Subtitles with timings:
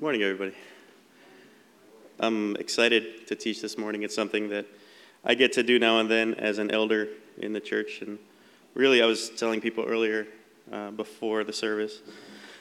[0.00, 0.54] Morning, everybody.
[2.18, 4.02] I'm excited to teach this morning.
[4.02, 4.64] It's something that
[5.26, 8.00] I get to do now and then as an elder in the church.
[8.00, 8.18] And
[8.72, 10.26] really, I was telling people earlier
[10.72, 12.00] uh, before the service,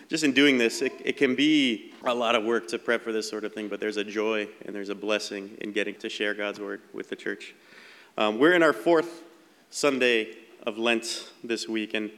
[0.09, 3.13] just in doing this, it, it can be a lot of work to prep for
[3.13, 6.09] this sort of thing, but there's a joy and there's a blessing in getting to
[6.09, 7.55] share God's word with the church.
[8.17, 9.23] Um, we're in our fourth
[9.69, 12.11] Sunday of Lent this week, and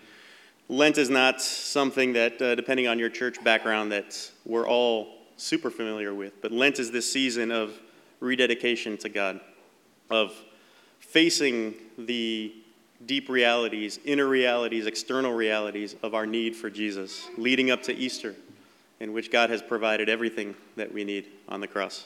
[0.70, 5.70] Lent is not something that, uh, depending on your church background, that we're all super
[5.70, 6.42] familiar with.
[6.42, 7.78] But Lent is this season of
[8.20, 9.42] rededication to God,
[10.10, 10.34] of
[11.00, 12.54] facing the
[13.06, 18.36] deep realities, inner realities, external realities of our need for Jesus, leading up to Easter,
[19.00, 22.06] in which God has provided everything that we need on the cross.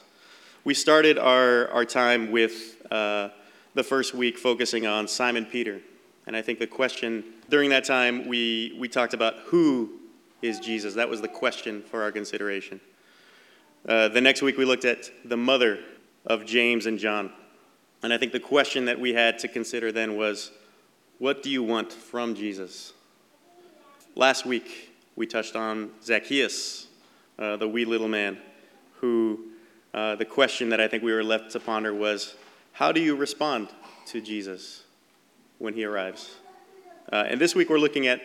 [0.64, 3.28] We started our, our time with uh,
[3.74, 5.80] the first week focusing on Simon Peter.
[6.26, 10.00] And I think the question during that time, we, we talked about who
[10.42, 10.94] is Jesus.
[10.94, 12.80] That was the question for our consideration.
[13.88, 15.78] Uh, the next week, we looked at the mother
[16.24, 17.32] of James and John.
[18.02, 20.50] And I think the question that we had to consider then was
[21.18, 22.92] what do you want from Jesus?
[24.16, 26.88] Last week, we touched on Zacchaeus,
[27.38, 28.38] uh, the wee little man,
[29.00, 29.46] who
[29.94, 32.34] uh, the question that I think we were left to ponder was
[32.72, 33.68] how do you respond
[34.06, 34.82] to Jesus
[35.58, 36.36] when he arrives?
[37.12, 38.20] Uh, and this week we're looking at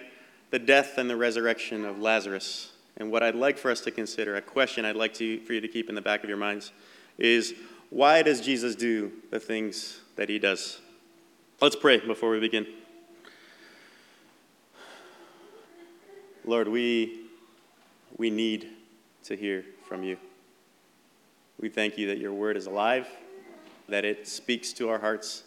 [0.50, 2.72] the death and the resurrection of Lazarus.
[2.98, 5.62] And what I'd like for us to consider, a question I'd like to, for you
[5.62, 6.72] to keep in the back of your minds,
[7.18, 7.54] is
[7.90, 10.80] why does Jesus do the things that he does?
[11.62, 12.68] Let's pray before we begin.
[16.44, 17.28] Lord, we,
[18.18, 18.68] we need
[19.24, 20.18] to hear from you.
[21.60, 23.08] We thank you that your word is alive,
[23.88, 25.44] that it speaks to our hearts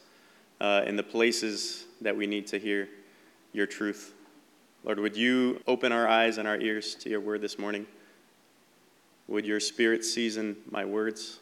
[0.60, 2.88] uh, in the places that we need to hear
[3.52, 4.14] your truth.
[4.84, 7.86] Lord, would you open our eyes and our ears to your word this morning?
[9.28, 11.40] Would your spirit season my words?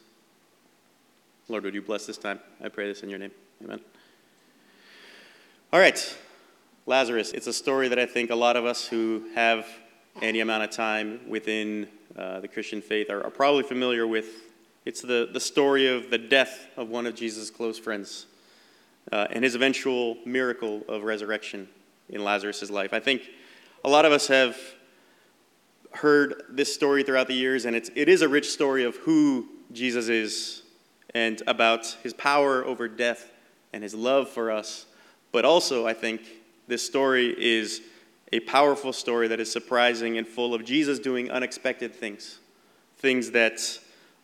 [1.49, 2.39] Lord, would you bless this time?
[2.63, 3.31] I pray this in your name.
[3.63, 3.81] Amen.
[5.73, 6.17] All right,
[6.85, 7.31] Lazarus.
[7.33, 9.67] It's a story that I think a lot of us who have
[10.21, 11.87] any amount of time within
[12.17, 14.27] uh, the Christian faith are, are probably familiar with.
[14.85, 18.27] It's the, the story of the death of one of Jesus' close friends
[19.11, 21.67] uh, and his eventual miracle of resurrection
[22.09, 22.93] in Lazarus' life.
[22.93, 23.23] I think
[23.83, 24.57] a lot of us have
[25.91, 29.47] heard this story throughout the years, and it's, it is a rich story of who
[29.71, 30.63] Jesus is
[31.13, 33.31] and about his power over death
[33.71, 34.85] and his love for us.
[35.31, 36.21] But also, I think
[36.67, 37.81] this story is
[38.31, 42.39] a powerful story that is surprising and full of Jesus doing unexpected things.
[42.97, 43.59] Things that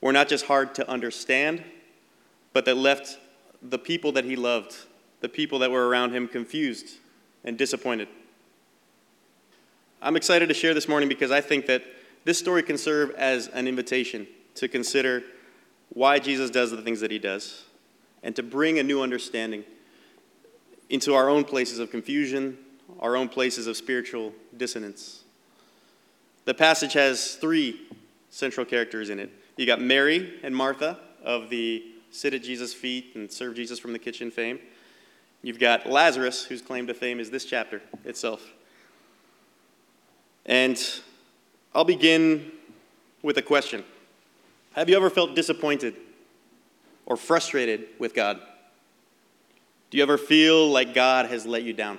[0.01, 1.63] were not just hard to understand,
[2.53, 3.17] but that left
[3.61, 4.75] the people that he loved,
[5.21, 6.97] the people that were around him, confused
[7.43, 8.07] and disappointed.
[10.01, 11.83] I'm excited to share this morning because I think that
[12.23, 15.23] this story can serve as an invitation to consider
[15.89, 17.65] why Jesus does the things that he does
[18.23, 19.63] and to bring a new understanding
[20.89, 22.57] into our own places of confusion,
[22.99, 25.23] our own places of spiritual dissonance.
[26.45, 27.87] The passage has three
[28.29, 29.31] central characters in it.
[29.57, 33.93] You got Mary and Martha of the sit at Jesus' feet and serve Jesus from
[33.93, 34.59] the kitchen fame.
[35.41, 38.45] You've got Lazarus, whose claim to fame is this chapter itself.
[40.45, 40.81] And
[41.73, 42.51] I'll begin
[43.21, 43.83] with a question
[44.73, 45.95] Have you ever felt disappointed
[47.05, 48.39] or frustrated with God?
[49.89, 51.97] Do you ever feel like God has let you down?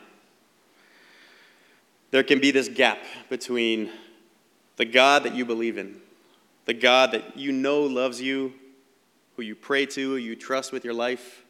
[2.10, 2.98] There can be this gap
[3.28, 3.90] between
[4.76, 6.00] the God that you believe in,
[6.64, 8.52] the God that you know loves you,
[9.40, 11.44] who you pray to, who you trust with your life,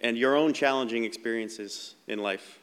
[0.00, 2.60] and your own challenging experiences in life.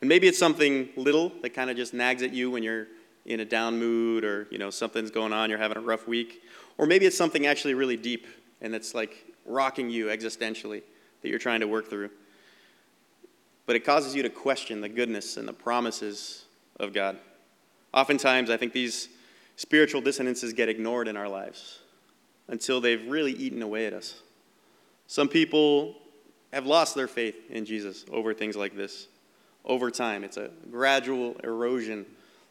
[0.00, 2.86] And maybe it's something little that kind of just nags at you when you're
[3.26, 6.44] in a down mood or you know something's going on, you're having a rough week.
[6.78, 8.26] Or maybe it's something actually really deep
[8.62, 10.82] and it's like rocking you existentially
[11.20, 12.08] that you're trying to work through.
[13.66, 16.46] But it causes you to question the goodness and the promises
[16.80, 17.18] of God.
[17.92, 19.10] Oftentimes, I think these
[19.56, 21.80] spiritual dissonances get ignored in our lives
[22.48, 24.20] until they've really eaten away at us.
[25.06, 25.94] Some people
[26.52, 29.08] have lost their faith in Jesus over things like this.
[29.64, 32.06] Over time, it's a gradual erosion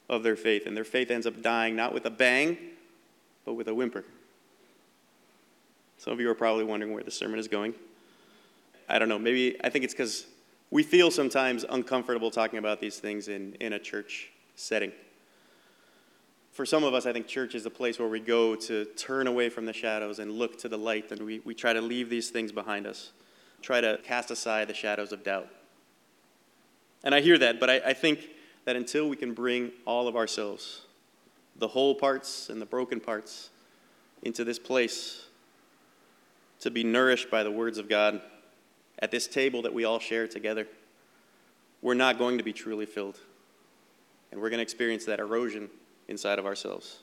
[0.09, 2.57] of their faith, and their faith ends up dying not with a bang,
[3.45, 4.03] but with a whimper.
[5.97, 7.73] Some of you are probably wondering where the sermon is going.
[8.87, 10.27] I don't know, maybe I think it's because
[10.69, 14.91] we feel sometimes uncomfortable talking about these things in, in a church setting.
[16.55, 19.27] For some of us, I think church is a place where we go to turn
[19.27, 22.09] away from the shadows and look to the light, and we, we try to leave
[22.09, 23.11] these things behind us
[23.61, 25.49] try to cast aside the shadows of doubt.
[27.03, 28.29] And I hear that, but I, I think
[28.63, 30.83] that until we can bring all of ourselves
[31.57, 33.49] the whole parts and the broken parts
[34.23, 35.25] into this place
[36.61, 38.21] to be nourished by the words of God
[38.99, 40.67] at this table that we all share together,
[41.81, 43.19] we're not going to be truly filled.
[44.31, 45.69] And we're going to experience that erosion
[46.07, 46.99] inside of ourselves.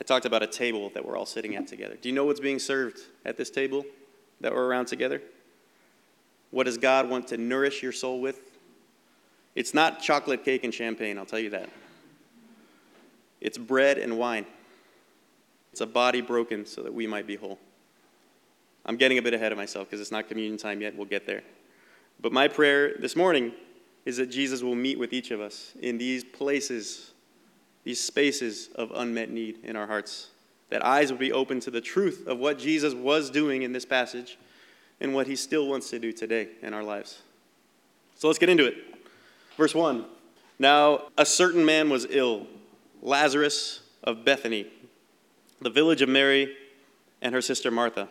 [0.00, 1.96] I talked about a table that we're all sitting at together.
[2.00, 3.84] Do you know what's being served at this table
[4.40, 5.20] that we're around together?
[6.50, 8.40] What does God want to nourish your soul with?
[9.54, 11.68] It's not chocolate cake and champagne, I'll tell you that.
[13.40, 14.46] It's bread and wine.
[15.72, 17.58] It's a body broken so that we might be whole.
[18.86, 20.96] I'm getting a bit ahead of myself because it's not communion time yet.
[20.96, 21.42] We'll get there.
[22.20, 23.52] But my prayer this morning
[24.04, 27.12] is that Jesus will meet with each of us in these places,
[27.84, 30.28] these spaces of unmet need in our hearts.
[30.70, 33.84] That eyes will be open to the truth of what Jesus was doing in this
[33.84, 34.38] passage
[35.00, 37.22] and what he still wants to do today in our lives.
[38.16, 38.76] So let's get into it.
[39.56, 40.04] Verse 1
[40.58, 42.46] Now a certain man was ill,
[43.02, 44.66] Lazarus of Bethany,
[45.60, 46.56] the village of Mary
[47.20, 48.08] and her sister Martha.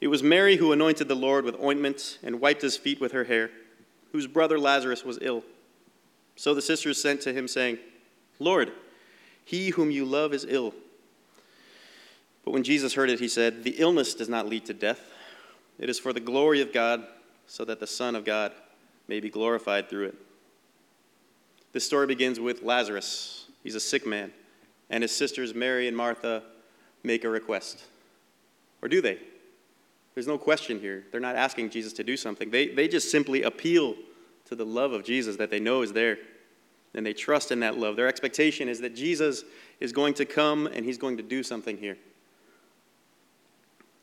[0.00, 3.24] It was Mary who anointed the Lord with ointment and wiped his feet with her
[3.24, 3.50] hair,
[4.12, 5.44] whose brother Lazarus was ill.
[6.36, 7.78] So the sisters sent to him, saying,
[8.38, 8.72] Lord,
[9.44, 10.74] he whom you love is ill.
[12.44, 15.00] But when Jesus heard it, he said, The illness does not lead to death.
[15.78, 17.04] It is for the glory of God,
[17.46, 18.52] so that the Son of God
[19.06, 20.14] may be glorified through it.
[21.72, 23.46] This story begins with Lazarus.
[23.62, 24.32] He's a sick man,
[24.90, 26.42] and his sisters Mary and Martha
[27.02, 27.84] make a request.
[28.82, 29.18] Or do they?
[30.18, 31.04] There's no question here.
[31.12, 32.50] They're not asking Jesus to do something.
[32.50, 33.94] They, they just simply appeal
[34.46, 36.18] to the love of Jesus that they know is there.
[36.92, 37.94] And they trust in that love.
[37.94, 39.44] Their expectation is that Jesus
[39.78, 41.96] is going to come and he's going to do something here.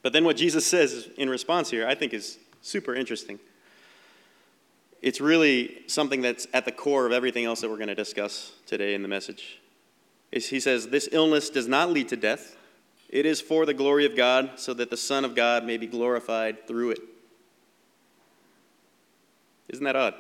[0.03, 3.38] But then what Jesus says in response here, I think, is super interesting.
[5.01, 8.53] It's really something that's at the core of everything else that we're going to discuss
[8.65, 9.59] today in the message.
[10.31, 12.55] Is he says, This illness does not lead to death.
[13.10, 15.88] It is for the glory of God, so that the Son of God may be
[15.88, 17.00] glorified through it.
[19.69, 20.16] Isn't that odd?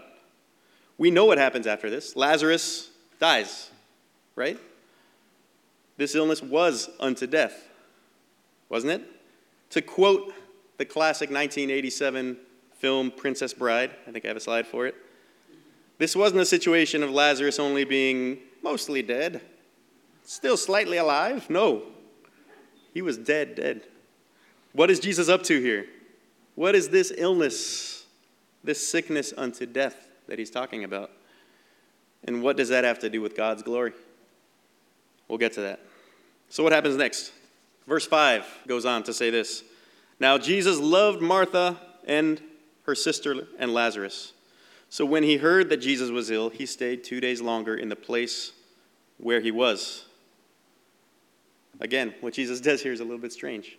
[0.97, 2.15] We know what happens after this.
[2.15, 2.89] Lazarus
[3.19, 3.69] dies,
[4.35, 4.59] right?
[5.97, 7.67] This illness was unto death,
[8.69, 9.03] wasn't it?
[9.71, 10.33] To quote
[10.77, 12.37] the classic 1987
[12.77, 14.95] film Princess Bride, I think I have a slide for it.
[15.97, 19.41] This wasn't a situation of Lazarus only being mostly dead,
[20.23, 21.49] still slightly alive.
[21.49, 21.83] No,
[22.95, 23.81] he was dead, dead.
[24.71, 25.85] What is Jesus up to here?
[26.55, 28.05] What is this illness,
[28.63, 31.11] this sickness unto death that he's talking about?
[32.23, 33.91] And what does that have to do with God's glory?
[35.27, 35.81] We'll get to that.
[36.47, 37.33] So, what happens next?
[37.85, 39.65] Verse 5 goes on to say this
[40.21, 41.77] Now Jesus loved Martha
[42.07, 42.41] and
[42.83, 44.31] her sister and Lazarus.
[44.89, 47.95] So, when he heard that Jesus was ill, he stayed two days longer in the
[47.97, 48.53] place
[49.17, 50.05] where he was.
[51.79, 53.77] Again, what Jesus does here is a little bit strange.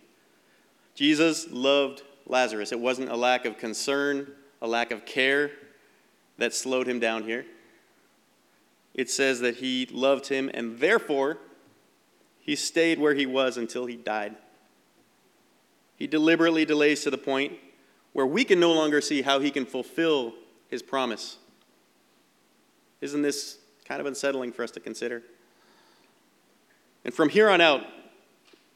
[0.95, 2.71] Jesus loved Lazarus.
[2.71, 5.51] It wasn't a lack of concern, a lack of care
[6.37, 7.45] that slowed him down here.
[8.93, 11.37] It says that he loved him and therefore
[12.39, 14.35] he stayed where he was until he died.
[15.97, 17.53] He deliberately delays to the point
[18.13, 20.33] where we can no longer see how he can fulfill
[20.69, 21.37] his promise.
[23.01, 25.23] Isn't this kind of unsettling for us to consider?
[27.07, 27.85] And from here on out,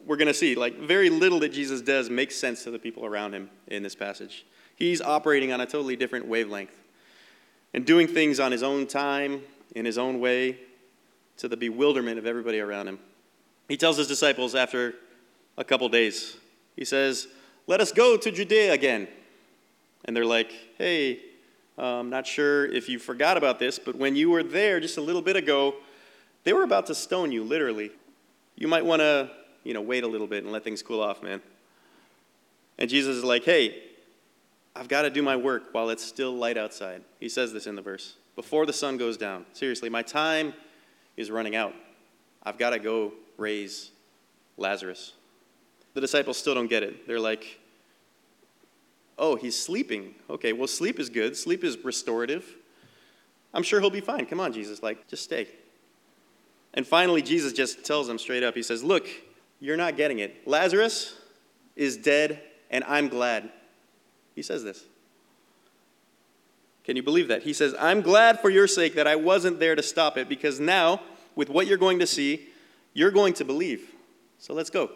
[0.06, 3.06] we're going to see, like, very little that Jesus does makes sense to the people
[3.06, 4.46] around him in this passage.
[4.78, 6.74] He's operating on a totally different wavelength
[7.74, 9.42] and doing things on his own time,
[9.76, 10.58] in his own way,
[11.38, 13.00] to the bewilderment of everybody around him.
[13.68, 14.96] He tells his disciples after
[15.58, 16.38] a couple days,
[16.78, 17.28] he says,
[17.68, 19.10] Let us go to Judea again.
[20.06, 21.20] And they're like, Hey,
[21.78, 25.02] I'm not sure if you forgot about this, but when you were there just a
[25.02, 25.76] little bit ago,
[26.46, 27.92] they were about to stone you, literally
[28.62, 29.28] you might want to,
[29.64, 31.42] you know, wait a little bit and let things cool off, man.
[32.78, 33.82] And Jesus is like, hey,
[34.76, 37.02] I've got to do my work while it's still light outside.
[37.20, 39.48] He says this in the verse before the sun goes down.
[39.54, 40.54] Seriously, my time
[41.18, 41.74] is running out.
[42.44, 43.90] I've got to go raise
[44.58, 45.14] Lazarus.
[45.96, 47.08] The disciples still don't get it.
[47.08, 47.60] They're like,
[49.18, 50.14] oh, he's sleeping.
[50.30, 51.36] Okay, well, sleep is good.
[51.36, 52.58] Sleep is restorative.
[53.56, 54.28] I'm sure he'll be fine.
[54.28, 54.84] Come on, Jesus.
[54.84, 55.48] Like, just stay.
[56.74, 59.08] And finally, Jesus just tells them straight up He says, Look,
[59.60, 60.48] you're not getting it.
[60.48, 61.16] Lazarus
[61.76, 63.50] is dead, and I'm glad.
[64.36, 64.84] He says this.
[66.84, 67.44] Can you believe that?
[67.44, 70.60] He says, I'm glad for your sake that I wasn't there to stop it because
[70.60, 71.02] now,
[71.36, 72.50] with what you're going to see,
[72.94, 73.92] you're going to believe.
[74.40, 74.90] So let's go.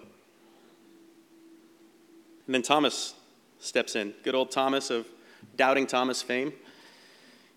[2.48, 3.14] And then Thomas
[3.60, 4.14] steps in.
[4.24, 5.08] Good old Thomas of
[5.56, 6.54] Doubting Thomas fame.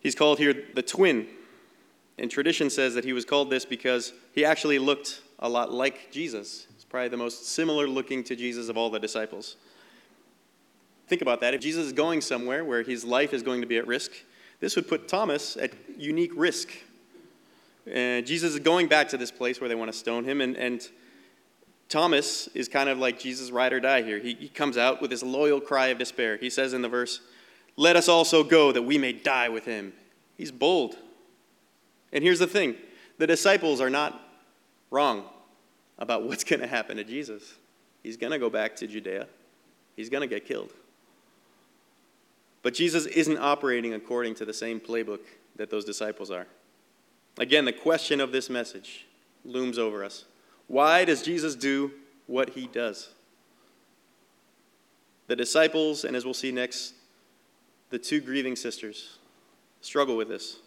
[0.00, 1.26] He's called here the twin
[2.18, 6.10] And tradition says that he was called this because he actually looked a lot like
[6.10, 6.66] Jesus.
[6.75, 9.56] He's probably the most similar looking to Jesus of all the disciples.
[11.06, 11.54] Think about that.
[11.54, 14.12] If Jesus is going somewhere where his life is going to be at risk,
[14.60, 16.70] this would put Thomas at unique risk.
[17.90, 20.56] And Jesus is going back to this place where they want to stone him, and,
[20.56, 20.87] and
[21.88, 24.18] Thomas is kind of like Jesus' ride or die here.
[24.18, 26.37] He, he comes out with this loyal cry of despair.
[26.37, 27.20] He says in the verse,
[27.76, 29.94] Let us also go that we may die with him.
[30.37, 30.96] He's bold.
[32.12, 32.76] And here's the thing
[33.18, 34.20] the disciples are not
[34.90, 35.24] wrong
[35.98, 37.54] about what's going to happen to Jesus.
[38.02, 39.26] He's going to go back to Judea,
[39.96, 40.72] he's going to get killed.
[42.62, 45.20] But Jesus isn't operating according to the same playbook
[45.56, 46.46] that those disciples are.
[47.38, 49.06] Again, the question of this message
[49.44, 50.24] looms over us.
[50.66, 51.92] Why does Jesus do
[52.26, 53.10] what he does?
[55.28, 56.94] The disciples, and as we'll see next,
[57.90, 59.18] the two grieving sisters
[59.80, 60.58] struggle with this.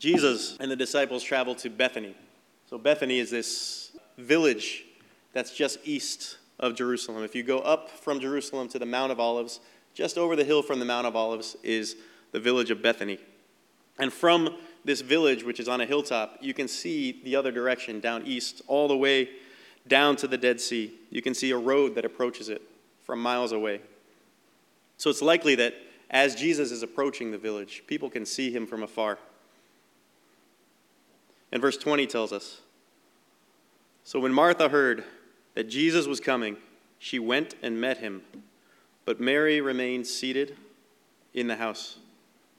[0.00, 2.16] Jesus and the disciples travel to Bethany.
[2.68, 4.84] So, Bethany is this village
[5.32, 7.22] that's just east of Jerusalem.
[7.22, 9.60] If you go up from Jerusalem to the Mount of Olives,
[9.94, 11.96] just over the hill from the Mount of Olives is
[12.32, 13.18] the village of Bethany.
[13.98, 18.00] And from this village, which is on a hilltop, you can see the other direction
[18.00, 19.28] down east, all the way
[19.86, 20.92] down to the Dead Sea.
[21.10, 22.62] You can see a road that approaches it
[23.02, 23.82] from miles away.
[24.96, 25.74] So it's likely that
[26.10, 29.18] as Jesus is approaching the village, people can see him from afar.
[31.52, 32.60] And verse 20 tells us
[34.04, 35.04] So when Martha heard
[35.54, 36.56] that Jesus was coming,
[36.98, 38.22] she went and met him
[39.10, 40.56] but Mary remained seated
[41.34, 41.96] in the house.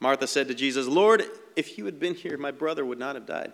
[0.01, 1.24] Martha said to Jesus, Lord,
[1.55, 3.53] if you had been here, my brother would not have died.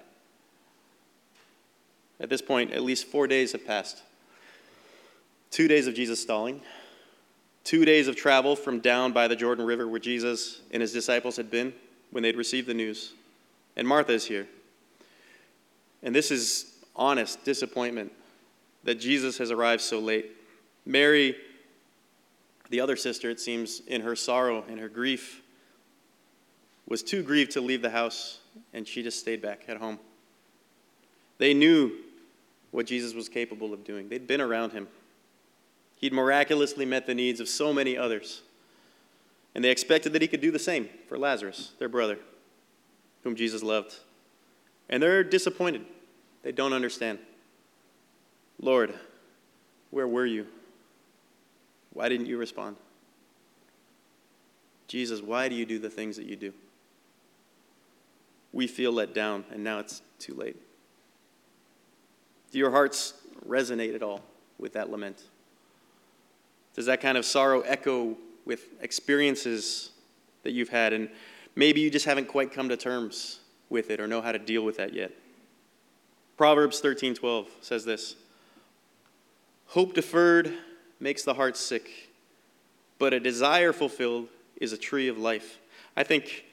[2.19, 4.01] At this point, at least four days have passed.
[5.51, 6.61] Two days of Jesus stalling,
[7.63, 11.35] two days of travel from down by the Jordan River where Jesus and his disciples
[11.37, 11.73] had been
[12.09, 13.13] when they'd received the news.
[13.75, 14.47] And Martha is here.
[16.03, 18.11] And this is honest disappointment
[18.83, 20.31] that Jesus has arrived so late.
[20.85, 21.35] Mary
[22.69, 25.41] the other sister, it seems, in her sorrow and her grief,
[26.87, 28.39] was too grieved to leave the house,
[28.73, 29.99] and she just stayed back at home.
[31.37, 31.91] They knew
[32.71, 34.87] what Jesus was capable of doing, they'd been around him.
[35.99, 38.43] He'd miraculously met the needs of so many others.
[39.55, 42.19] And they expected that he could do the same for Lazarus, their brother,
[43.23, 43.95] whom Jesus loved.
[44.89, 45.85] And they're disappointed.
[46.43, 47.19] They don't understand.
[48.59, 48.93] Lord,
[49.91, 50.47] where were you?
[51.93, 52.77] Why didn't you respond?
[54.87, 56.53] Jesus, why do you do the things that you do?
[58.53, 60.55] We feel let down, and now it's too late.
[62.51, 63.13] Do your hearts
[63.45, 64.21] resonate at all
[64.57, 65.23] with that lament?
[66.73, 68.15] Does that kind of sorrow echo
[68.45, 69.91] with experiences
[70.43, 71.09] that you've had, and
[71.55, 74.63] maybe you just haven't quite come to terms with it or know how to deal
[74.63, 75.11] with that yet?
[76.37, 78.15] Proverbs 13:12 says this:
[79.67, 80.53] Hope deferred
[80.99, 82.09] makes the heart sick,
[82.99, 85.59] but a desire fulfilled is a tree of life.
[85.95, 86.45] I think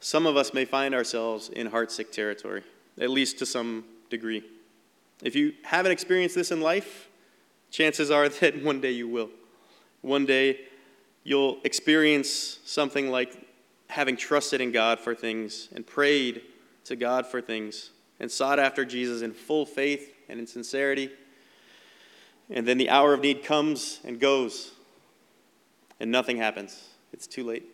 [0.00, 2.62] some of us may find ourselves in heartsick territory,
[3.00, 4.42] at least to some degree.
[5.22, 7.08] If you haven't experienced this in life,
[7.70, 9.30] chances are that one day you will.
[10.00, 10.60] One day
[11.24, 13.41] you'll experience something like
[13.92, 16.42] having trusted in God for things and prayed
[16.84, 21.10] to God for things and sought after Jesus in full faith and in sincerity
[22.52, 24.72] and then the hour of need comes and goes,
[25.98, 26.88] and nothing happens.
[27.12, 27.64] It's too late.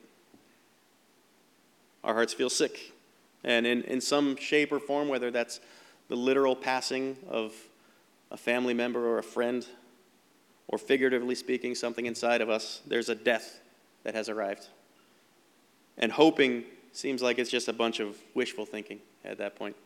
[2.04, 2.92] Our hearts feel sick.
[3.42, 5.60] And in, in some shape or form, whether that's
[6.08, 7.52] the literal passing of
[8.30, 9.66] a family member or a friend,
[10.68, 13.60] or figuratively speaking, something inside of us, there's a death
[14.04, 14.68] that has arrived.
[15.98, 19.76] And hoping seems like it's just a bunch of wishful thinking at that point.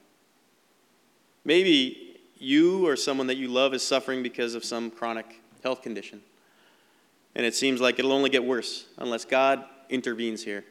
[1.45, 6.21] Maybe you or someone that you love is suffering because of some chronic health condition.
[7.35, 10.65] And it seems like it'll only get worse unless God intervenes here.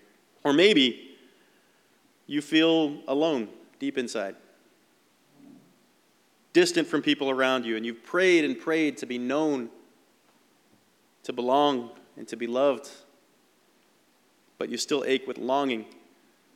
[0.44, 1.18] Or maybe
[2.28, 4.36] you feel alone deep inside,
[6.54, 9.70] distant from people around you, and you've prayed and prayed to be known,
[11.24, 12.90] to belong, and to be loved.
[14.62, 15.86] But you still ache with longing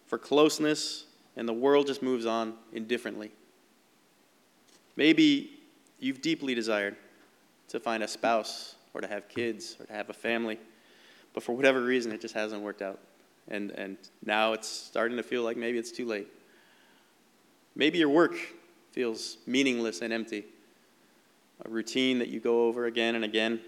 [0.06, 3.32] for closeness, and the world just moves on indifferently.
[4.96, 5.50] Maybe
[6.00, 6.98] you've deeply desired
[7.70, 10.60] to find a spouse or to have kids or to have a family,
[11.34, 13.00] but for whatever reason, it just hasn't worked out.
[13.48, 16.28] And, and now it's starting to feel like maybe it's too late.
[17.76, 18.36] Maybe your work
[18.92, 20.46] feels meaningless and empty,
[21.66, 23.60] a routine that you go over again and again,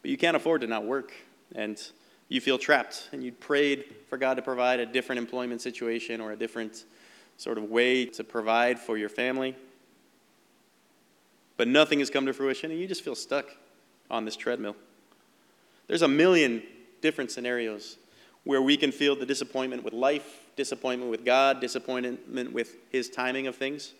[0.00, 1.12] but you can't afford to not work.
[1.54, 1.80] And
[2.32, 6.32] you feel trapped, and you prayed for God to provide a different employment situation or
[6.32, 6.84] a different
[7.36, 9.54] sort of way to provide for your family,
[11.58, 13.46] but nothing has come to fruition, and you just feel stuck
[14.10, 14.74] on this treadmill.
[15.88, 16.62] There's a million
[17.02, 17.98] different scenarios
[18.44, 23.46] where we can feel the disappointment with life, disappointment with God, disappointment with His timing
[23.46, 23.92] of things.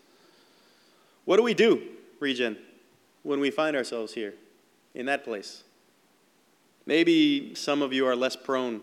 [1.27, 1.83] What do we do,
[2.19, 2.57] Regen,
[3.25, 4.33] when we find ourselves here,
[4.95, 5.65] in that place?
[6.87, 8.81] Maybe some of you are less prone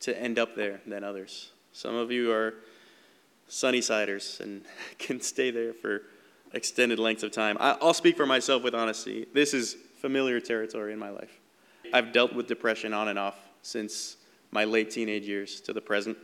[0.00, 1.50] to end up there than others.
[1.72, 2.54] Some of you are
[3.48, 4.62] sunny siders and
[4.98, 6.02] can stay there for
[6.52, 7.56] extended lengths of time.
[7.60, 9.26] I'll speak for myself with honesty.
[9.34, 11.40] This is familiar territory in my life.
[11.92, 14.16] I've dealt with depression on and off since
[14.50, 16.16] my late teenage years to the present.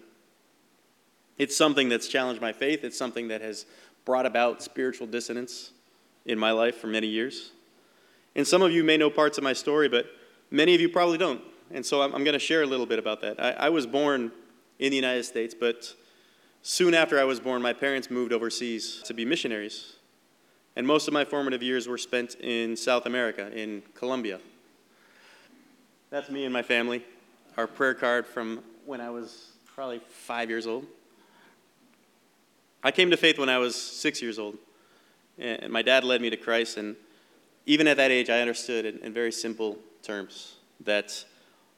[1.37, 3.67] It's something that's challenged my faith, it's something that has
[4.05, 5.73] brought about spiritual dissonance
[6.27, 7.53] in my life for many years.
[8.37, 10.07] And some of you may know parts of my story, but
[10.51, 11.41] many of you probably don't.
[11.71, 13.41] And so I'm, I'm going to share a little bit about that.
[13.41, 14.33] I, I was born
[14.79, 15.95] in the United States, but
[16.63, 19.95] soon after I was born, my parents moved overseas to be missionaries.
[20.77, 24.41] And most of my formative years were spent in South America, in Colombia.
[26.11, 27.05] That's me and my family
[27.57, 30.87] our prayer card from when I was probably five years old.
[32.83, 34.57] I came to faith when I was six years old,
[35.39, 36.79] and my dad led me to Christ.
[36.79, 36.97] And
[37.67, 41.25] even at that age, I understood in, in very simple terms that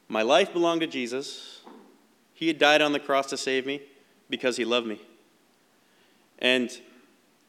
[0.07, 1.61] my life belonged to Jesus.
[2.33, 3.81] He had died on the cross to save me
[4.29, 5.01] because he loved me.
[6.39, 6.69] And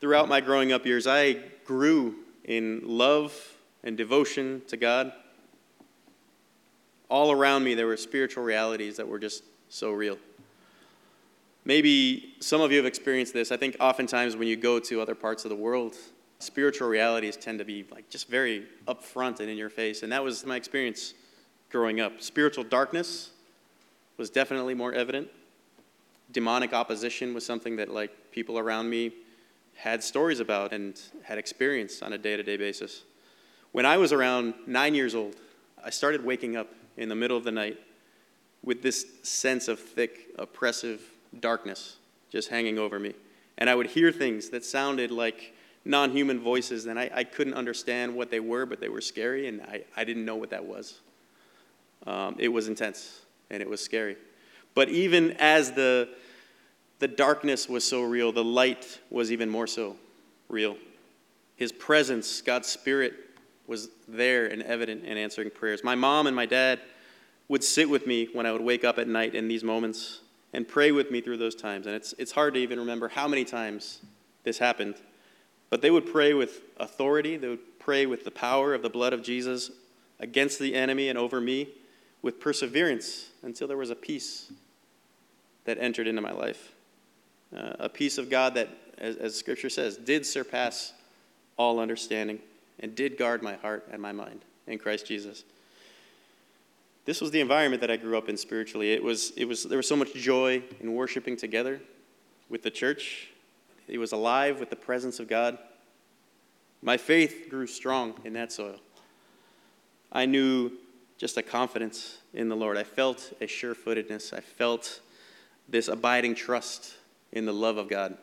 [0.01, 3.35] throughout my growing up years, I grew in love
[3.83, 5.13] and devotion to God
[7.15, 10.19] all around me, there were spiritual realities that were just so real.
[11.65, 13.53] Maybe some of you have experienced this.
[13.53, 15.95] I think oftentimes when you go to other parts of the world,
[16.45, 20.03] spiritual realities tend to be like just very upfront and in your face.
[20.03, 21.15] And that was my experience
[21.71, 22.21] growing up.
[22.21, 23.31] Spiritual darkness
[24.17, 25.29] was definitely more evident.
[26.31, 29.13] Demonic opposition was something that like people around me
[29.75, 33.03] had stories about and had experienced on a day-to-day basis.
[33.73, 35.35] When I was around 9 years old,
[35.85, 37.79] I started waking up in the middle of the night
[38.63, 41.03] with this sense of thick, oppressive
[41.41, 41.97] darkness
[42.31, 43.15] just hanging over me.
[43.59, 45.54] And I would hear things that sounded like
[45.85, 49.49] non human voices, and I, I, couldn't understand what they were, but they were scary,
[49.49, 51.01] and I, I didn't know what that was.
[52.07, 53.21] Um, it was intense,
[53.51, 54.17] and it was scary.
[54.75, 56.09] But even as the,
[56.99, 59.97] the darkness was so real, the light was even more so
[60.49, 60.77] real.
[61.57, 63.15] His presence, God's Spirit,
[63.67, 65.85] was there and evident in answering prayers.
[65.85, 66.81] My mom and my dad
[67.49, 70.21] would sit with me when I would wake up at night in these moments
[70.53, 71.87] and pray with me through those times.
[71.87, 74.01] And it's, it's hard to even remember how many times
[74.45, 74.97] this happened.
[75.75, 79.13] But they would pray with authority, they would pray with the power of the blood
[79.13, 79.73] of Jesus
[80.21, 81.67] against the enemy and over me
[82.23, 84.53] with perseverance until there was a peace
[85.65, 86.71] that entered into my life.
[87.53, 90.93] Uh, a peace of God that, as, as Scripture says, did surpass
[91.57, 92.39] all understanding
[92.79, 95.43] and did guard my heart and my mind in Christ Jesus.
[97.05, 98.93] This was the environment that I grew up in spiritually.
[98.93, 101.81] It was, it was, there was so much joy in worshiping together
[102.49, 103.31] with the church.
[103.89, 105.59] It was alive with the presence of God.
[106.83, 108.81] My faith grew strong in that soil.
[110.13, 110.73] I knew
[111.19, 112.77] just a confidence in the Lord.
[112.77, 114.33] I felt a sure footedness.
[114.33, 115.01] I felt
[115.69, 116.95] this abiding trust
[117.33, 118.17] in the love of God.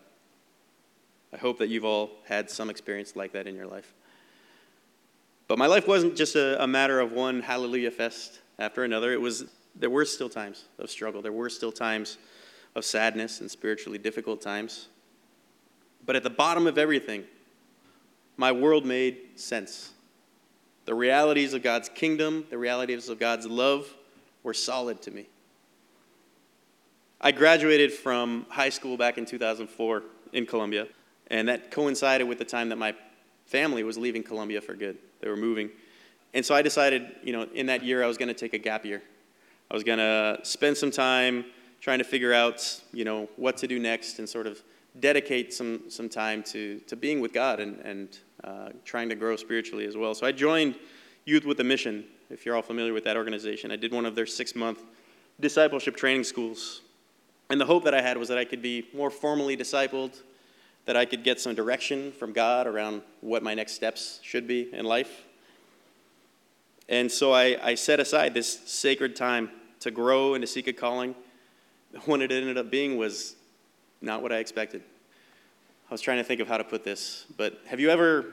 [1.33, 3.93] I hope that you've all had some experience like that in your life.
[5.47, 9.11] But my life wasn't just a, a matter of one hallelujah fest after another.
[9.11, 9.45] It was
[9.75, 11.21] there were still times of struggle.
[11.21, 12.17] There were still times
[12.75, 14.87] of sadness and spiritually difficult times.
[16.05, 17.23] But at the bottom of everything,
[18.37, 19.91] my world made sense.
[20.85, 23.87] The realities of God's kingdom, the realities of God's love
[24.43, 25.27] were solid to me.
[27.19, 30.87] I graduated from high school back in 2004 in Colombia,
[31.27, 32.95] and that coincided with the time that my
[33.45, 34.97] family was leaving Colombia for good.
[35.19, 35.69] They were moving.
[36.33, 38.57] And so I decided, you know, in that year I was going to take a
[38.57, 39.03] gap year.
[39.69, 41.45] I was going to spend some time
[41.79, 44.61] trying to figure out, you know, what to do next and sort of
[44.99, 49.35] dedicate some, some time to, to being with God and, and uh, trying to grow
[49.35, 50.13] spiritually as well.
[50.13, 50.75] So I joined
[51.25, 53.71] Youth with a Mission, if you're all familiar with that organization.
[53.71, 54.83] I did one of their six month
[55.39, 56.81] discipleship training schools.
[57.49, 60.21] And the hope that I had was that I could be more formally discipled,
[60.85, 64.73] that I could get some direction from God around what my next steps should be
[64.73, 65.23] in life.
[66.89, 69.49] And so I, I set aside this sacred time
[69.81, 71.15] to grow and to seek a calling.
[72.05, 73.35] What it ended up being was
[74.01, 74.81] not what I expected.
[75.89, 78.25] I was trying to think of how to put this, but have you ever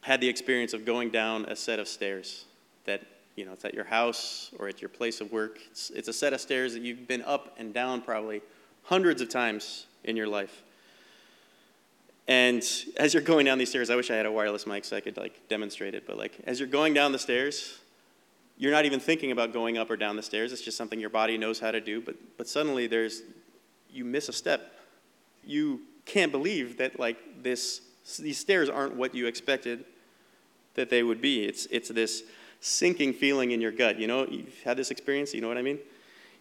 [0.00, 2.44] had the experience of going down a set of stairs
[2.84, 3.02] that,
[3.36, 5.58] you know, it's at your house or at your place of work?
[5.70, 8.42] It's, it's a set of stairs that you've been up and down probably
[8.84, 10.62] hundreds of times in your life.
[12.28, 12.62] And
[12.96, 15.00] as you're going down these stairs, I wish I had a wireless mic so I
[15.00, 17.78] could like demonstrate it, but like as you're going down the stairs,
[18.58, 20.52] you're not even thinking about going up or down the stairs.
[20.52, 23.22] It's just something your body knows how to do, but but suddenly there's
[23.96, 24.72] you miss a step.
[25.44, 27.80] You can't believe that like this
[28.18, 29.84] these stairs aren't what you expected
[30.74, 31.44] that they would be.
[31.44, 32.22] It's it's this
[32.60, 33.98] sinking feeling in your gut.
[33.98, 35.78] You know, you've had this experience, you know what I mean?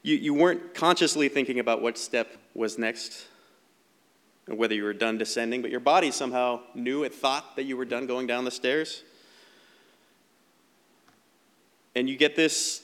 [0.03, 3.27] You you weren't consciously thinking about what step was next
[4.47, 7.85] whether you were done descending, but your body somehow knew it thought that you were
[7.85, 9.03] done going down the stairs.
[11.95, 12.83] And you get this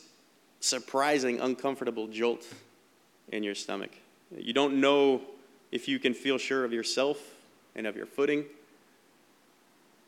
[0.59, 2.45] surprising, uncomfortable jolt
[3.31, 3.91] in your stomach.
[4.37, 5.21] You don't know
[5.71, 7.17] if you can feel sure of yourself
[7.75, 8.45] and of your footing.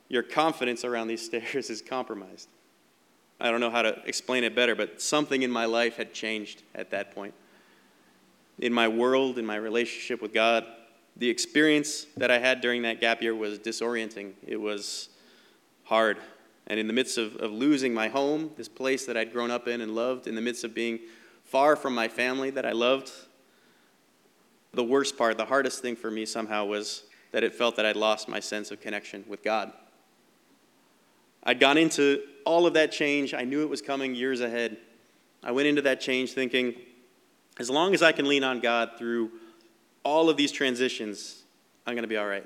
[0.09, 2.47] Your confidence around these stairs is compromised.
[3.39, 6.63] I don't know how to explain it better, but something in my life had changed
[6.73, 7.33] at that point.
[8.59, 10.65] In my world, in my relationship with God,
[11.17, 14.33] the experience that I had during that gap year was disorienting.
[14.45, 15.09] It was
[15.83, 16.17] hard.
[16.67, 19.67] And in the midst of, of losing my home, this place that I'd grown up
[19.67, 20.99] in and loved, in the midst of being
[21.43, 23.12] far from my family that I loved,
[24.73, 27.95] the worst part, the hardest thing for me somehow was that it felt that I'd
[27.95, 29.71] lost my sense of connection with God.
[31.43, 33.33] I'd gone into all of that change.
[33.33, 34.77] I knew it was coming years ahead.
[35.43, 36.75] I went into that change thinking,
[37.59, 39.31] as long as I can lean on God through
[40.03, 41.43] all of these transitions,
[41.86, 42.45] I'm going to be all right.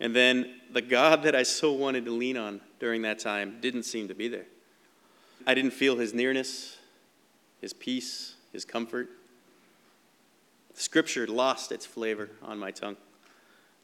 [0.00, 3.84] And then the God that I so wanted to lean on during that time didn't
[3.84, 4.46] seem to be there.
[5.46, 6.78] I didn't feel his nearness,
[7.60, 9.08] his peace, his comfort.
[10.74, 12.96] Scripture lost its flavor on my tongue.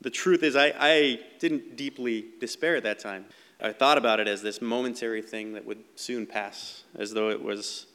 [0.01, 3.27] The truth is, I, I didn't deeply despair at that time.
[3.61, 7.43] I thought about it as this momentary thing that would soon pass, as though it
[7.43, 7.87] was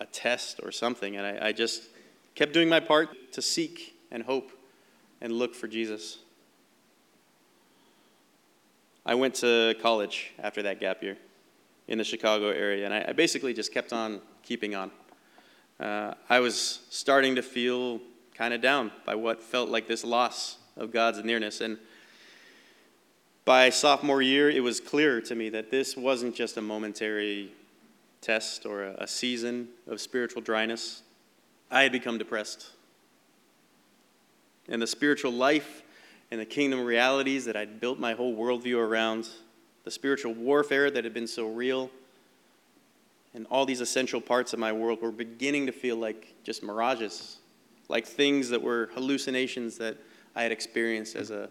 [0.00, 1.16] a test or something.
[1.16, 1.84] And I, I just
[2.34, 4.50] kept doing my part to seek and hope
[5.20, 6.18] and look for Jesus.
[9.06, 11.16] I went to college after that gap year
[11.86, 14.90] in the Chicago area, and I, I basically just kept on keeping on.
[15.78, 18.00] Uh, I was starting to feel
[18.34, 21.60] kind of down by what felt like this loss of God's nearness.
[21.60, 21.78] And
[23.44, 27.52] by sophomore year, it was clear to me that this wasn't just a momentary
[28.20, 31.02] test or a, season of spiritual dryness.
[31.70, 32.70] I had become depressed
[34.68, 35.82] and the spiritual life
[36.30, 39.28] and the kingdom realities that I'd built my whole worldview around,
[39.84, 41.90] the spiritual warfare that had been so real,
[43.34, 47.38] and all these essential parts of my world were beginning to feel like just mirages,
[47.88, 49.96] like things that were hallucinations that
[50.34, 51.48] I had experienced as a,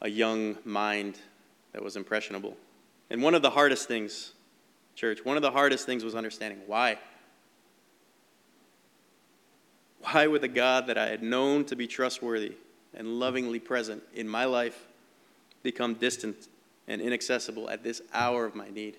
[0.00, 1.18] a young mind
[1.72, 2.56] that was impressionable.
[3.10, 4.32] And one of the hardest things,
[4.94, 6.98] church, one of the hardest things was understanding why.
[10.00, 12.54] Why would the God that I had known to be trustworthy
[12.94, 14.86] and lovingly present in my life
[15.62, 16.48] become distant
[16.88, 18.96] and inaccessible at this hour of my need?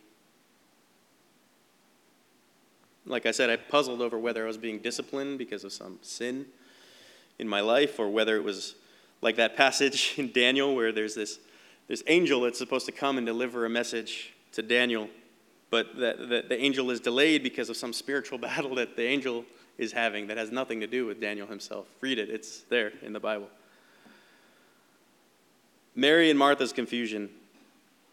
[3.05, 6.45] Like I said, I puzzled over whether I was being disciplined because of some sin
[7.39, 8.75] in my life or whether it was
[9.21, 11.39] like that passage in Daniel where there's this,
[11.87, 15.09] this angel that's supposed to come and deliver a message to Daniel,
[15.69, 19.45] but that, that the angel is delayed because of some spiritual battle that the angel
[19.77, 21.87] is having that has nothing to do with Daniel himself.
[22.01, 23.49] Read it, it's there in the Bible.
[25.95, 27.29] Mary and Martha's confusion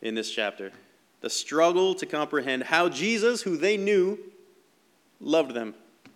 [0.03, 0.73] in this chapter,
[1.21, 4.19] the struggle to comprehend how Jesus, who they knew
[5.21, 5.75] loved them,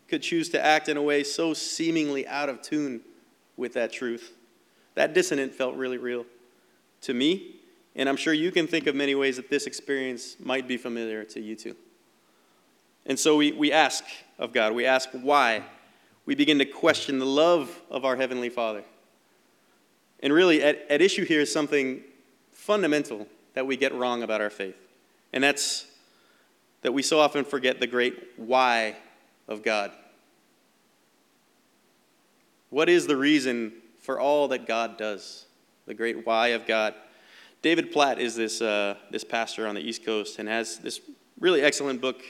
[0.09, 3.01] could choose to act in a way so seemingly out of tune
[3.57, 4.33] with that truth.
[4.95, 6.27] That dissonance felt really real
[7.03, 7.57] to me,
[7.97, 11.25] and I'm sure you can think of many ways that this experience might be familiar
[11.25, 11.77] to you too.
[13.07, 14.05] And so we, we ask
[14.39, 15.63] of God, we ask why.
[16.27, 18.83] We begin to question the love of our Heavenly Father.
[20.21, 22.03] And really, at, at issue here is something
[22.51, 24.77] fundamental that we get wrong about our faith.
[25.33, 25.87] And that's
[26.81, 28.97] that we so often forget the great why
[29.49, 29.93] of God.
[32.71, 35.47] What is the reason for all that God does?
[35.87, 36.95] The great why of God.
[37.63, 41.01] David Platt is this, uh, this pastor on the East Coast and has this
[41.39, 42.23] really excellent book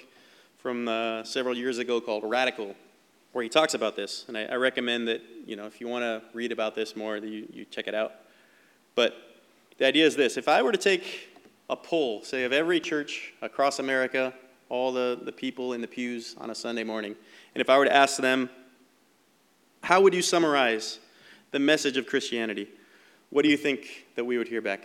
[0.58, 2.74] from uh, several years ago called Radical,
[3.32, 4.24] where he talks about this.
[4.28, 7.20] And I, I recommend that, you know, if you want to read about this more,
[7.20, 8.12] that you, you check it out.
[8.94, 9.14] But
[9.78, 11.30] the idea is this if I were to take
[11.68, 14.32] a poll, say, of every church across America,
[14.68, 17.14] all the, the people in the pews on a Sunday morning,
[17.54, 18.50] and if I were to ask them,
[19.82, 20.98] how would you summarize
[21.50, 22.68] the message of Christianity?
[23.30, 24.84] What do you think that we would hear back?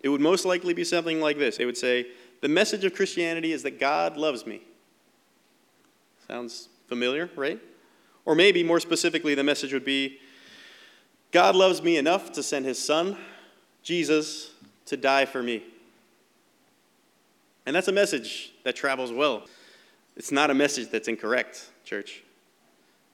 [0.00, 1.58] It would most likely be something like this.
[1.58, 2.08] It would say,
[2.40, 4.60] the message of Christianity is that God loves me.
[6.28, 7.60] Sounds familiar, right?
[8.26, 10.18] Or maybe more specifically, the message would be
[11.30, 13.16] God loves me enough to send his son,
[13.82, 14.52] Jesus,
[14.86, 15.62] to die for me.
[17.66, 19.44] And that's a message that travels well.
[20.16, 22.22] It's not a message that's incorrect, church.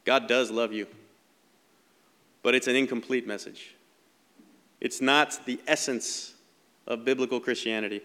[0.04, 0.86] God does love you,
[2.42, 3.74] but it's an incomplete message.
[4.80, 6.34] It's not the essence
[6.86, 8.02] of biblical Christianity.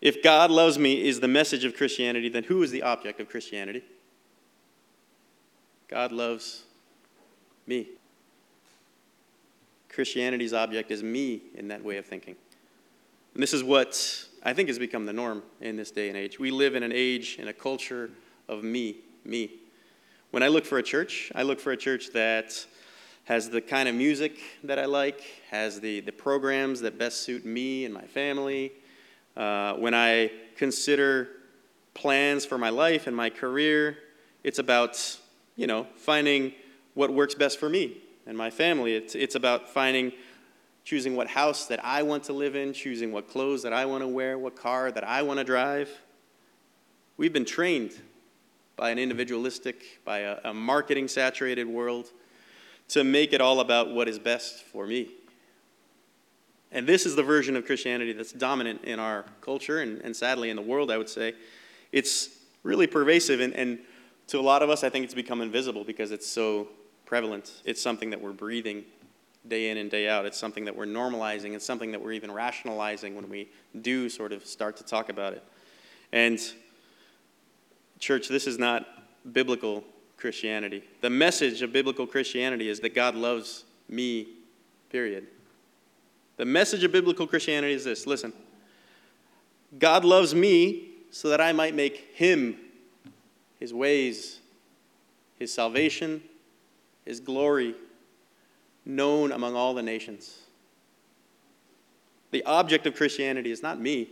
[0.00, 3.28] If God loves me is the message of Christianity, then who is the object of
[3.28, 3.82] Christianity?
[5.88, 6.64] God loves
[7.66, 7.88] me.
[9.88, 12.34] Christianity's object is me in that way of thinking.
[13.34, 16.38] And this is what I think has become the norm in this day and age.
[16.38, 18.10] We live in an age, in a culture
[18.46, 19.50] of me, me.
[20.32, 22.66] When I look for a church, I look for a church that
[23.24, 27.46] has the kind of music that I like, has the, the programs that best suit
[27.46, 28.72] me and my family.
[29.34, 31.28] Uh, when I consider
[31.94, 33.96] plans for my life and my career,
[34.42, 35.00] it's about,
[35.56, 36.52] you know, finding
[36.92, 38.94] what works best for me and my family.
[38.94, 40.12] It's, it's about finding,
[40.84, 44.02] choosing what house that I want to live in, choosing what clothes that I want
[44.02, 45.90] to wear, what car that I want to drive.
[47.16, 47.92] We've been trained
[48.76, 52.10] by an individualistic, by a, a marketing saturated world
[52.88, 55.08] to make it all about what is best for me.
[56.70, 60.50] And this is the version of Christianity that's dominant in our culture and, and sadly
[60.50, 61.34] in the world, I would say.
[61.92, 62.30] It's
[62.62, 63.78] really pervasive, and, and
[64.26, 66.68] to a lot of us, I think it's become invisible because it's so
[67.06, 67.62] prevalent.
[67.64, 68.84] It's something that we're breathing
[69.46, 70.24] day in and day out.
[70.24, 71.54] It's something that we're normalizing.
[71.54, 73.48] It's something that we're even rationalizing when we
[73.80, 75.44] do sort of start to talk about it.
[76.12, 76.40] And,
[77.98, 78.86] church, this is not
[79.32, 79.84] biblical
[80.16, 80.82] Christianity.
[81.00, 84.28] The message of biblical Christianity is that God loves me,
[84.90, 85.26] period.
[86.36, 88.32] The message of biblical Christianity is this listen,
[89.78, 92.56] God loves me so that I might make him,
[93.60, 94.40] his ways,
[95.38, 96.22] his salvation,
[97.04, 97.74] his glory
[98.84, 100.38] known among all the nations.
[102.30, 104.08] The object of Christianity is not me.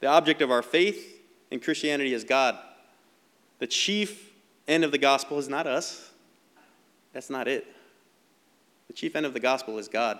[0.00, 2.58] The object of our faith in Christianity is God.
[3.60, 4.32] The chief
[4.66, 6.10] end of the gospel is not us.
[7.12, 7.66] That's not it.
[8.88, 10.18] The chief end of the gospel is God.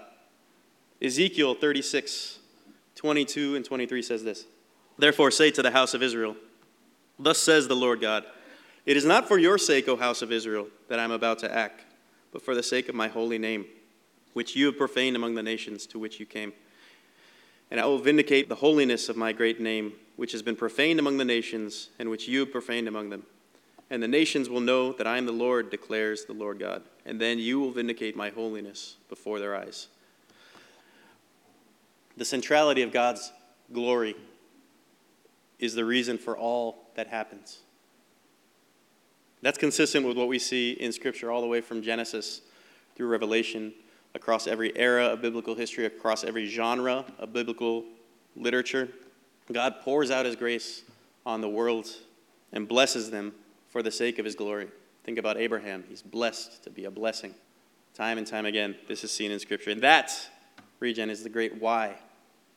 [1.02, 2.38] Ezekiel 36,
[2.94, 4.46] 22 and 23 says this
[4.96, 6.36] Therefore say to the house of Israel,
[7.18, 8.24] Thus says the Lord God,
[8.86, 11.52] it is not for your sake, O house of Israel, that I am about to
[11.52, 11.84] act,
[12.32, 13.66] but for the sake of my holy name,
[14.32, 16.52] which you have profaned among the nations to which you came.
[17.70, 21.18] And I will vindicate the holiness of my great name, which has been profaned among
[21.18, 23.24] the nations, and which you have profaned among them.
[23.90, 26.82] And the nations will know that I am the Lord, declares the Lord God.
[27.04, 29.88] And then you will vindicate my holiness before their eyes.
[32.16, 33.32] The centrality of God's
[33.72, 34.16] glory
[35.58, 37.60] is the reason for all that happens.
[39.42, 42.42] That's consistent with what we see in Scripture all the way from Genesis
[42.94, 43.72] through Revelation,
[44.14, 47.84] across every era of biblical history, across every genre of biblical
[48.36, 48.88] literature.
[49.50, 50.82] God pours out His grace
[51.26, 51.88] on the world
[52.52, 53.32] and blesses them
[53.70, 54.68] for the sake of His glory.
[55.04, 55.84] Think about Abraham.
[55.88, 57.34] He's blessed to be a blessing.
[57.94, 59.70] Time and time again, this is seen in Scripture.
[59.70, 60.12] And that,
[60.78, 61.96] regen, is the great why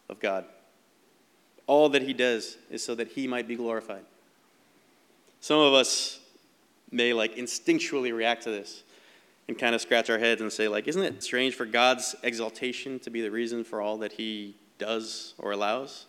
[0.09, 0.45] of God.
[1.67, 4.05] All that He does is so that He might be glorified.
[5.39, 6.19] Some of us
[6.91, 8.83] may like instinctually react to this
[9.47, 12.99] and kind of scratch our heads and say like isn't it strange for god's exaltation
[12.99, 16.05] to be the reason for all that he does or allows?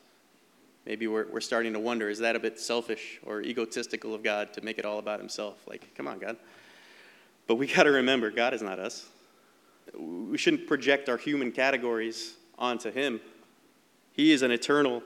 [0.84, 4.52] Maybe we're, we're starting to wonder is that a bit selfish or egotistical of god
[4.54, 5.58] to make it all about himself?
[5.66, 6.36] Like come on god.
[7.46, 9.06] But we got to remember god is not us.
[9.96, 13.20] We shouldn't project our human categories onto him.
[14.12, 15.02] He is an eternal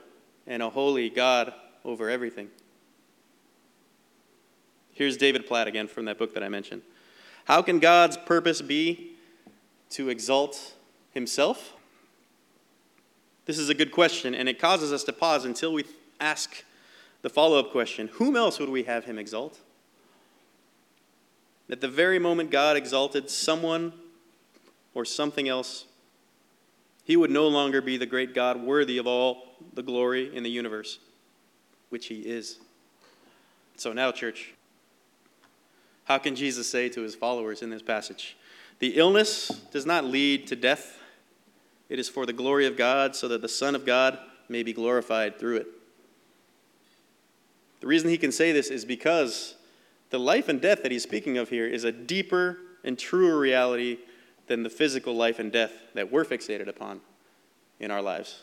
[0.47, 1.53] and a holy god
[1.83, 2.49] over everything
[5.01, 6.83] Here's David Platt again from that book that I mentioned.
[7.45, 9.13] How can God's purpose be
[9.89, 10.75] to exalt
[11.11, 11.73] himself?
[13.47, 15.85] This is a good question, and it causes us to pause until we
[16.19, 16.63] ask
[17.23, 19.57] the follow up question Whom else would we have him exalt?
[21.67, 23.93] At the very moment God exalted someone
[24.93, 25.85] or something else,
[27.05, 30.51] he would no longer be the great God worthy of all the glory in the
[30.51, 30.99] universe,
[31.89, 32.59] which he is.
[33.77, 34.53] So now, church,
[36.11, 38.35] how can Jesus say to his followers in this passage?
[38.79, 40.99] The illness does not lead to death.
[41.87, 44.19] It is for the glory of God, so that the Son of God
[44.49, 45.67] may be glorified through it.
[47.79, 49.55] The reason he can say this is because
[50.09, 53.99] the life and death that he's speaking of here is a deeper and truer reality
[54.47, 56.99] than the physical life and death that we're fixated upon
[57.79, 58.41] in our lives.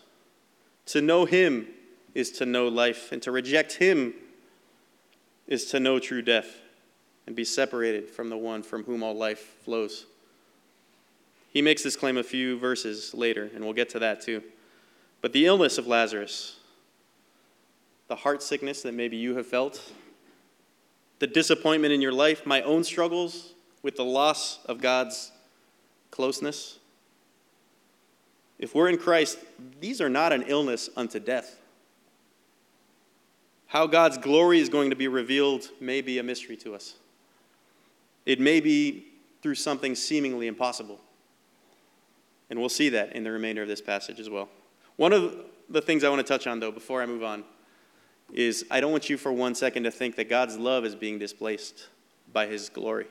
[0.87, 1.69] To know him
[2.15, 4.15] is to know life, and to reject him
[5.47, 6.63] is to know true death
[7.29, 10.07] and be separated from the one from whom all life flows.
[11.51, 14.43] He makes this claim a few verses later, and we'll get to that too.
[15.21, 16.57] But the illness of Lazarus,
[18.07, 19.93] the heart sickness that maybe you have felt,
[21.19, 25.31] the disappointment in your life, my own struggles with the loss of God's
[26.11, 26.79] closeness.
[28.59, 29.38] If we're in Christ,
[29.83, 31.57] these are not an illness unto death.
[33.67, 36.95] How God's glory is going to be revealed may be a mystery to us.
[38.29, 39.07] It may be
[39.41, 41.01] through something seemingly impossible.
[42.51, 44.51] And we'll see that in the remainder of this passage as well.
[44.97, 45.35] One of
[45.71, 47.43] the things I want to touch on, though, before I move on,
[48.31, 51.19] is I don't want you for one second to think that God's love is being
[51.19, 51.88] displaced
[52.31, 53.07] by his glory.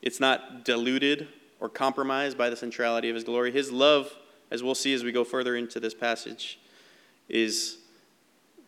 [0.00, 1.26] It's not diluted
[1.58, 3.50] or compromised by the centrality of his glory.
[3.50, 4.12] His love,
[4.52, 6.60] as we'll see as we go further into this passage,
[7.28, 7.78] is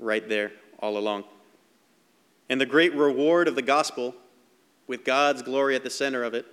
[0.00, 1.22] right there all along.
[2.48, 4.12] And the great reward of the gospel,
[4.90, 6.44] with God's glory at the center of it,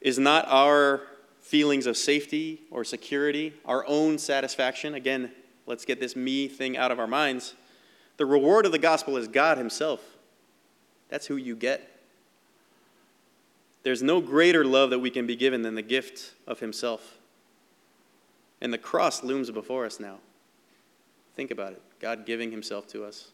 [0.00, 1.02] is not our
[1.38, 4.94] feelings of safety or security, our own satisfaction.
[4.94, 5.30] Again,
[5.66, 7.54] let's get this me thing out of our minds.
[8.16, 10.00] The reward of the gospel is God Himself.
[11.10, 12.00] That's who you get.
[13.82, 17.18] There's no greater love that we can be given than the gift of Himself.
[18.62, 20.20] And the cross looms before us now.
[21.34, 23.28] Think about it God giving Himself to us.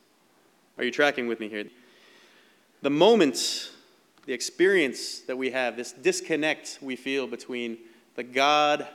[0.77, 1.67] Are you tracking with me here?
[2.83, 3.71] The moment,
[4.26, 7.78] the experience that we have, this disconnect we feel between
[8.14, 8.87] the God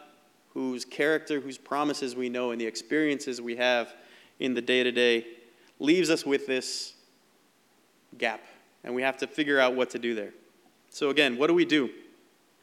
[0.53, 3.93] whose character, whose promises we know, and the experiences we have
[4.39, 5.25] in the day to day,
[5.79, 6.93] leaves us with this
[8.17, 8.41] gap.
[8.83, 10.33] And we have to figure out what to do there.
[10.89, 11.89] So, again, what do we do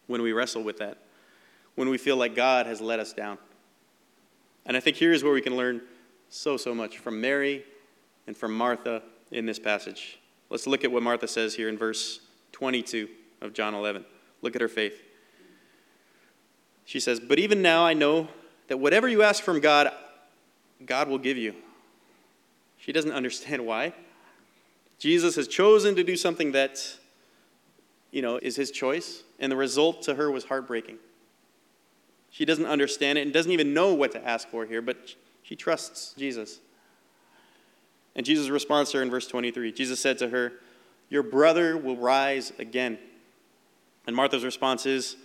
[0.06, 0.98] when we wrestle with that?
[1.74, 3.38] When we feel like God has let us down?
[4.66, 5.82] And I think here is where we can learn
[6.30, 7.64] so, so much from Mary
[8.26, 10.18] and from Martha in this passage.
[10.50, 12.20] Let's look at what Martha says here in verse
[12.54, 13.08] 22
[13.40, 14.04] of John 11.
[14.40, 15.02] Look at her faith.
[16.84, 18.28] She says, But even now I know
[18.68, 19.90] that whatever you ask from God,
[20.86, 21.54] God will give you.
[22.78, 23.92] She doesn't understand why.
[24.98, 26.96] Jesus has chosen to do something that
[28.12, 30.98] you know, is his choice, and the result to her was heartbreaking.
[32.30, 35.56] She doesn't understand it and doesn't even know what to ask for here, but she
[35.56, 36.60] trusts Jesus.
[38.14, 39.72] And Jesus responds to her in verse 23.
[39.72, 40.52] Jesus said to her,
[41.10, 42.98] Your brother will rise again.
[44.06, 45.16] And Martha's response is,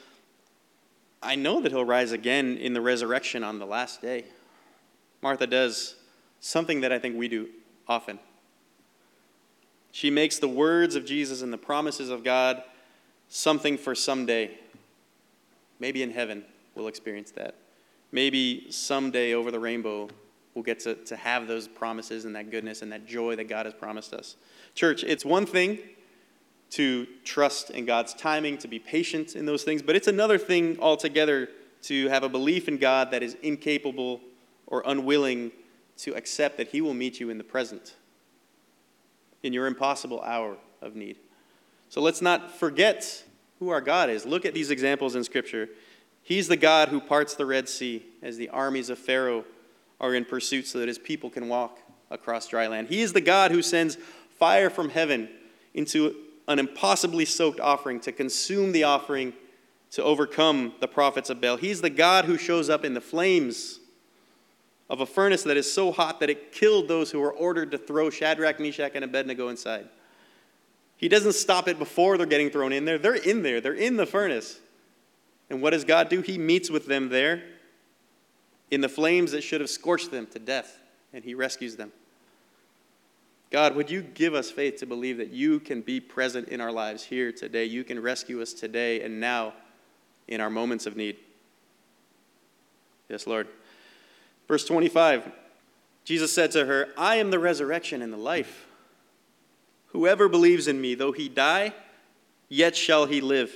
[1.22, 4.26] I know that he'll rise again in the resurrection on the last day.
[5.22, 5.96] Martha does
[6.40, 7.50] something that I think we do
[7.88, 8.20] often.
[9.92, 12.64] She makes the words of Jesus and the promises of God
[13.28, 14.58] something for someday.
[15.80, 17.56] Maybe in heaven we'll experience that.
[18.12, 20.10] Maybe someday over the rainbow
[20.54, 23.66] we'll get to, to have those promises and that goodness and that joy that God
[23.66, 24.36] has promised us.
[24.76, 25.80] Church, it's one thing
[26.72, 30.78] to trust in God's timing, to be patient in those things, but it's another thing
[30.80, 31.50] altogether
[31.84, 34.22] to have a belief in God that is incapable
[34.68, 35.52] or unwilling
[35.98, 37.96] to accept that He will meet you in the present,
[39.44, 41.18] in your impossible hour of need.
[41.90, 43.24] So let's not forget
[43.60, 44.26] who our God is.
[44.26, 45.70] Look at these examples in Scripture.
[46.22, 49.44] He's the God who parts the Red Sea as the armies of Pharaoh
[50.00, 51.80] are in pursuit so that his people can walk
[52.12, 52.88] across dry land.
[52.88, 53.98] He is the God who sends
[54.40, 55.30] fire from heaven
[55.74, 56.16] into
[56.48, 59.34] an impossibly soaked offering to consume the offering
[59.92, 61.58] to overcome the prophets of Baal.
[61.58, 63.80] He's the God who shows up in the flames
[64.90, 67.78] of a furnace that is so hot that it killed those who were ordered to
[67.78, 69.88] throw Shadrach, Meshach, and Abednego inside.
[70.98, 72.98] He doesn't stop it before they're getting thrown in there.
[72.98, 74.60] They're in there, they're in the furnace.
[75.50, 76.22] And what does God do?
[76.22, 77.44] He meets with them there
[78.72, 80.80] in the flames that should have scorched them to death,
[81.14, 81.92] and He rescues them.
[83.52, 86.72] God, would you give us faith to believe that you can be present in our
[86.72, 87.66] lives here today?
[87.66, 89.54] You can rescue us today and now
[90.28, 91.18] in our moments of need.
[93.10, 93.48] Yes, Lord.
[94.48, 95.32] Verse 25
[96.06, 98.66] Jesus said to her, I am the resurrection and the life.
[99.88, 101.74] Whoever believes in me, though he die,
[102.48, 103.54] yet shall he live.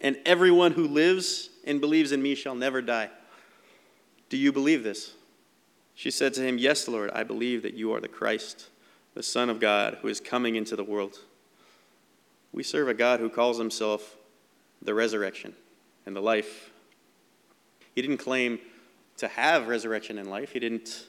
[0.00, 3.08] And everyone who lives and believes in me shall never die.
[4.30, 5.12] Do you believe this?
[5.94, 8.68] She said to him, Yes, Lord, I believe that you are the Christ,
[9.14, 11.20] the Son of God, who is coming into the world.
[12.52, 14.16] We serve a God who calls himself
[14.82, 15.54] the resurrection
[16.06, 16.70] and the life.
[17.94, 18.58] He didn't claim
[19.16, 20.52] to have resurrection and life.
[20.52, 21.06] He didn't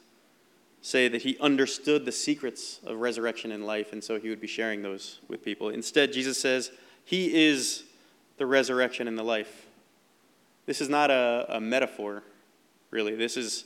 [0.81, 4.47] say that he understood the secrets of resurrection and life, and so he would be
[4.47, 5.69] sharing those with people.
[5.69, 6.71] Instead, Jesus says,
[7.03, 7.83] He is
[8.37, 9.65] the resurrection and the life.
[10.67, 12.23] This is not a, a metaphor,
[12.91, 13.15] really.
[13.15, 13.65] This is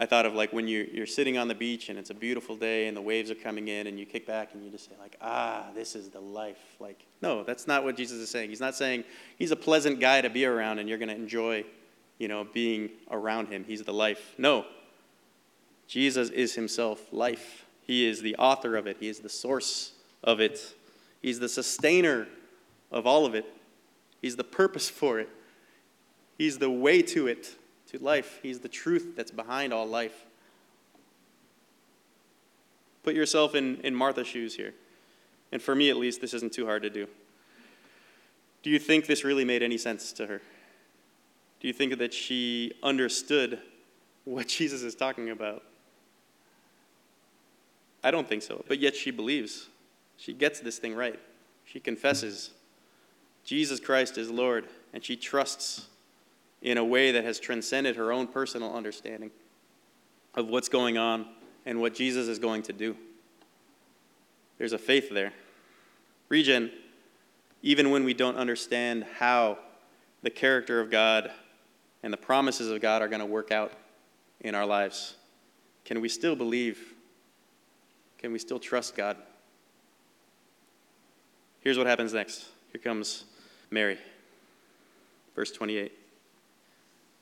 [0.00, 2.54] I thought of like when you're, you're sitting on the beach and it's a beautiful
[2.54, 4.94] day and the waves are coming in and you kick back and you just say
[5.00, 6.76] like, ah, this is the life.
[6.78, 8.48] Like, no, that's not what Jesus is saying.
[8.50, 9.02] He's not saying
[9.38, 11.64] he's a pleasant guy to be around and you're going to enjoy,
[12.18, 13.64] you know, being around him.
[13.64, 14.34] He's the life.
[14.38, 14.66] No.
[15.88, 17.64] Jesus is himself life.
[17.82, 18.98] He is the author of it.
[19.00, 19.92] He is the source
[20.22, 20.74] of it.
[21.22, 22.28] He's the sustainer
[22.92, 23.46] of all of it.
[24.22, 25.28] He's the purpose for it.
[26.36, 27.56] He's the way to it
[27.90, 28.38] to life.
[28.42, 30.24] He's the truth that's behind all life.
[33.02, 34.74] Put yourself in, in Martha's shoes here.
[35.50, 37.06] And for me, at least, this isn't too hard to do.
[38.62, 40.42] Do you think this really made any sense to her?
[41.60, 43.58] Do you think that she understood
[44.24, 45.62] what Jesus is talking about?
[48.04, 48.64] I don't think so.
[48.68, 49.68] But yet she believes.
[50.16, 51.18] She gets this thing right.
[51.64, 52.50] She confesses
[53.44, 55.86] Jesus Christ is Lord, and she trusts
[56.62, 59.30] in a way that has transcended her own personal understanding
[60.34, 61.26] of what's going on
[61.66, 62.96] and what Jesus is going to do.
[64.58, 65.32] There's a faith there.
[66.28, 66.70] Regen,
[67.62, 69.58] even when we don't understand how
[70.22, 71.30] the character of God
[72.02, 73.72] and the promises of God are going to work out
[74.40, 75.14] in our lives,
[75.84, 76.94] can we still believe?
[78.18, 79.16] Can we still trust God?
[81.60, 82.46] Here's what happens next.
[82.72, 83.24] Here comes
[83.70, 83.98] Mary.
[85.34, 85.92] Verse 28.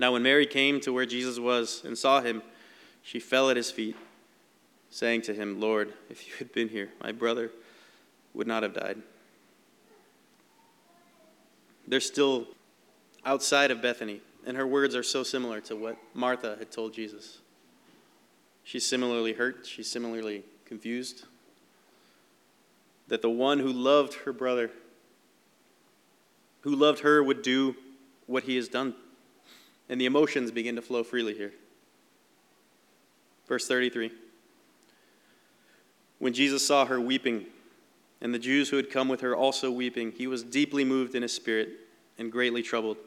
[0.00, 2.42] Now, when Mary came to where Jesus was and saw him,
[3.02, 3.94] she fell at his feet,
[4.88, 7.50] saying to him, Lord, if you had been here, my brother
[8.32, 8.96] would not have died.
[11.86, 12.46] They're still
[13.26, 17.40] outside of Bethany, and her words are so similar to what Martha had told Jesus.
[18.64, 21.26] She's similarly hurt, she's similarly confused.
[23.08, 24.70] That the one who loved her brother,
[26.62, 27.76] who loved her, would do
[28.26, 28.94] what he has done
[29.90, 31.52] and the emotions begin to flow freely here.
[33.46, 34.12] Verse 33
[36.20, 37.44] When Jesus saw her weeping,
[38.22, 41.22] and the Jews who had come with her also weeping, he was deeply moved in
[41.22, 41.70] his spirit
[42.18, 42.98] and greatly troubled.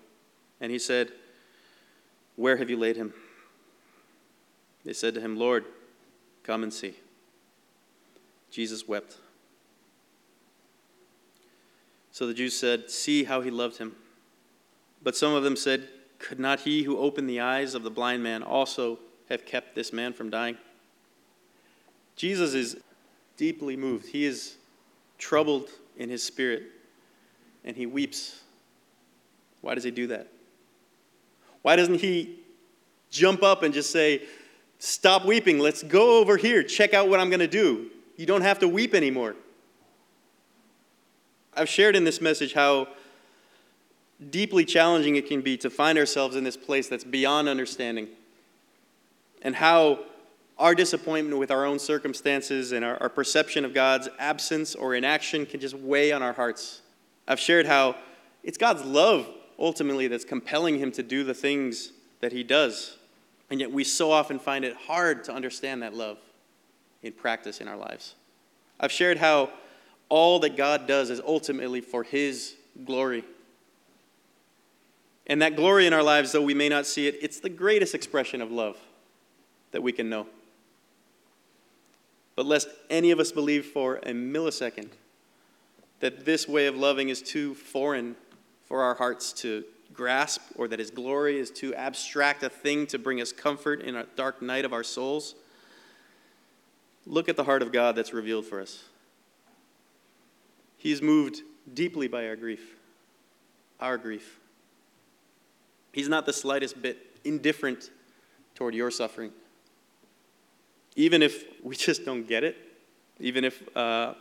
[0.59, 1.11] And he said,
[2.35, 3.13] Where have you laid him?
[4.83, 5.63] They said to him, Lord,
[6.43, 6.95] come and see.
[8.51, 9.17] Jesus wept.
[12.11, 13.95] So the Jews said, See how he loved him.
[15.01, 15.87] But some of them said,
[16.23, 18.97] could not he who opened the eyes of the blind man also
[19.29, 20.57] have kept this man from dying?
[22.15, 22.77] Jesus is
[23.35, 24.07] deeply moved.
[24.07, 24.55] He is
[25.17, 26.63] troubled in his spirit
[27.65, 28.39] and he weeps.
[29.61, 30.27] Why does he do that?
[31.61, 32.39] Why doesn't he
[33.09, 34.23] jump up and just say,
[34.79, 37.89] Stop weeping, let's go over here, check out what I'm going to do?
[38.17, 39.35] You don't have to weep anymore.
[41.55, 42.89] I've shared in this message how
[44.31, 48.07] deeply challenging it can be to find ourselves in this place that's beyond understanding.
[49.41, 49.99] And how
[50.57, 55.45] our disappointment with our own circumstances and our, our, perception of God's absence or inaction
[55.45, 56.81] can just weigh on our hearts.
[57.27, 57.95] I've shared how
[58.43, 59.27] it's God's love
[59.59, 62.97] ultimately that's compelling him to do the things that he does.
[63.49, 66.17] And yet we so often find it hard to understand that love
[67.01, 68.15] in practice in our lives.
[68.79, 69.49] I've shared how
[70.09, 72.55] all that God does is ultimately for his
[72.85, 73.23] glory.
[75.27, 77.95] And that glory in our lives, though we may not see it, it's the greatest
[77.95, 78.77] expression of love
[79.71, 80.27] that we can know.
[82.35, 84.89] But lest any of us believe for a millisecond
[85.99, 88.15] that this way of loving is too foreign
[88.65, 89.63] for our hearts to
[89.93, 93.95] grasp, or that His glory is too abstract a thing to bring us comfort in
[93.95, 95.35] a dark night of our souls,
[97.05, 98.83] look at the heart of God that's revealed for us.
[100.77, 101.41] He is moved
[101.73, 102.75] deeply by our grief,
[103.79, 104.39] our grief.
[105.93, 107.91] He's not the slightest bit indifferent
[108.55, 109.31] toward your suffering.
[110.97, 112.57] Even if we just don't get it,
[113.19, 114.15] even if uh,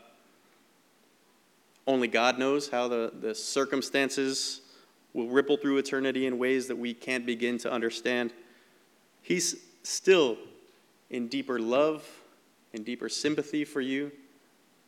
[1.87, 4.61] only God knows how the, the circumstances
[5.15, 8.33] will ripple through eternity in ways that we can't begin to understand,
[9.23, 10.37] He's still
[11.11, 12.09] in deeper love
[12.75, 14.11] and deeper sympathy for you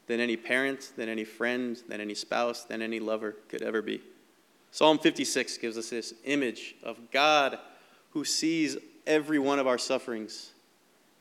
[0.06, 4.00] than any parent, than any friend, than any spouse, than any lover could ever be.
[4.74, 7.60] Psalm 56 gives us this image of God
[8.10, 10.50] who sees every one of our sufferings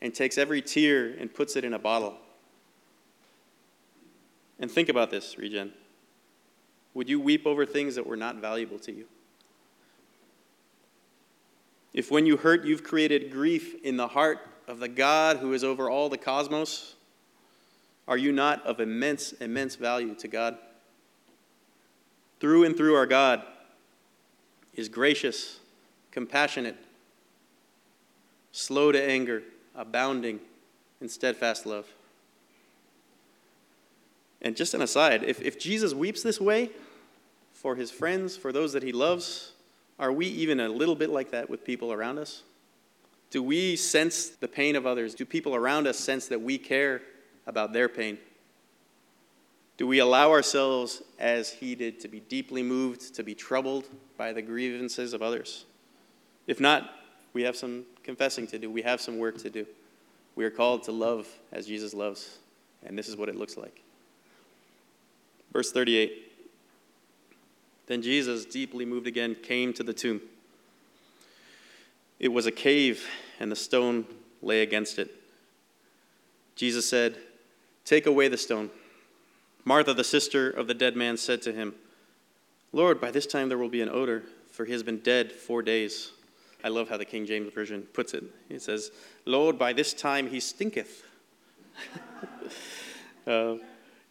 [0.01, 2.15] and takes every tear and puts it in a bottle.
[4.59, 5.71] And think about this, Regen.
[6.95, 9.05] Would you weep over things that were not valuable to you?
[11.93, 15.63] If when you hurt, you've created grief in the heart of the God who is
[15.63, 16.95] over all the cosmos,
[18.07, 20.57] are you not of immense, immense value to God?
[22.43, 23.41] Through and through, our God
[24.73, 25.61] is gracious,
[26.11, 26.75] compassionate,
[28.51, 30.41] slow to anger, abounding
[30.99, 31.87] in steadfast love.
[34.41, 36.69] And just an aside, if, if Jesus weeps this way
[37.53, 39.53] for his friends, for those that he loves,
[39.97, 42.43] are we even a little bit like that with people around us?
[43.29, 45.15] Do we sense the pain of others?
[45.15, 47.03] Do people around us sense that we care
[47.47, 48.17] about their pain?
[49.77, 54.31] Do we allow ourselves, as he did, to be deeply moved, to be troubled by
[54.31, 55.65] the grievances of others?
[56.45, 56.91] If not,
[57.33, 58.69] we have some confessing to do.
[58.69, 59.65] We have some work to do.
[60.35, 62.37] We are called to love as Jesus loves,
[62.85, 63.81] and this is what it looks like.
[65.51, 66.31] Verse 38
[67.87, 70.21] Then Jesus, deeply moved again, came to the tomb.
[72.19, 73.05] It was a cave,
[73.39, 74.05] and the stone
[74.41, 75.11] lay against it.
[76.55, 77.17] Jesus said,
[77.85, 78.69] Take away the stone.
[79.65, 81.75] Martha, the sister of the dead man, said to him,
[82.71, 85.61] Lord, by this time there will be an odor, for he has been dead four
[85.61, 86.11] days.
[86.63, 88.23] I love how the King James Version puts it.
[88.49, 88.91] He says,
[89.25, 91.03] Lord, by this time he stinketh.
[93.27, 93.55] uh,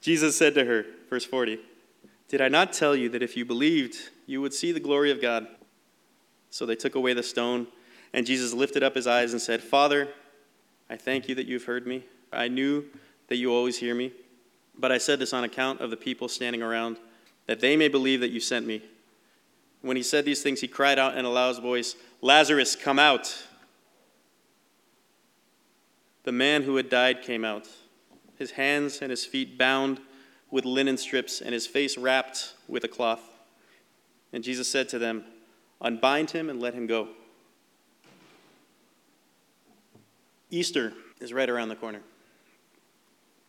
[0.00, 1.58] Jesus said to her, verse 40,
[2.28, 3.96] Did I not tell you that if you believed,
[4.26, 5.46] you would see the glory of God?
[6.50, 7.66] So they took away the stone,
[8.12, 10.08] and Jesus lifted up his eyes and said, Father,
[10.90, 12.04] I thank you that you've heard me.
[12.32, 12.84] I knew
[13.28, 14.12] that you always hear me,
[14.78, 16.98] but I said this on account of the people standing around,
[17.46, 18.82] that they may believe that you sent me.
[19.80, 23.44] When he said these things, he cried out in a loud voice, Lazarus, come out.
[26.24, 27.68] The man who had died came out,
[28.36, 30.00] his hands and his feet bound
[30.50, 33.22] with linen strips, and his face wrapped with a cloth.
[34.32, 35.24] And Jesus said to them,
[35.80, 37.08] Unbind him and let him go.
[40.50, 42.02] Easter is right around the corner.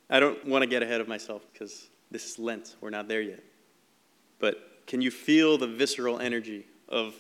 [0.10, 2.76] I don't want to get ahead of myself because this is Lent.
[2.82, 3.44] We're not there yet.
[4.40, 7.16] But can you feel the visceral energy of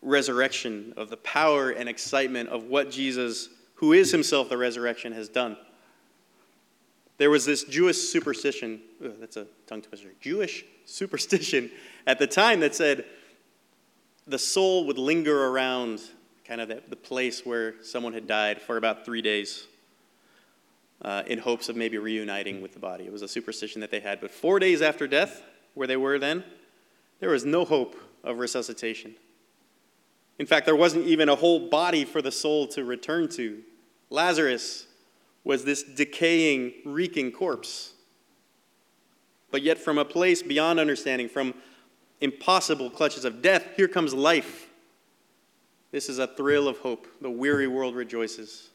[0.00, 5.28] resurrection, of the power and excitement of what Jesus, who is himself the resurrection, has
[5.28, 5.56] done?
[7.16, 11.70] There was this Jewish superstition, ugh, that's a tongue twister, Jewish superstition
[12.06, 13.04] at the time that said
[14.26, 16.00] the soul would linger around
[16.46, 19.66] kind of the, the place where someone had died for about three days
[21.02, 23.04] uh, in hopes of maybe reuniting with the body.
[23.04, 24.20] It was a superstition that they had.
[24.20, 25.42] But four days after death,
[25.74, 26.44] where they were then,
[27.20, 29.14] there was no hope of resuscitation.
[30.38, 33.62] In fact, there wasn't even a whole body for the soul to return to.
[34.10, 34.86] Lazarus
[35.44, 37.92] was this decaying, reeking corpse.
[39.50, 41.54] But yet, from a place beyond understanding, from
[42.20, 44.68] impossible clutches of death, here comes life.
[45.92, 47.06] This is a thrill of hope.
[47.20, 48.70] The weary world rejoices.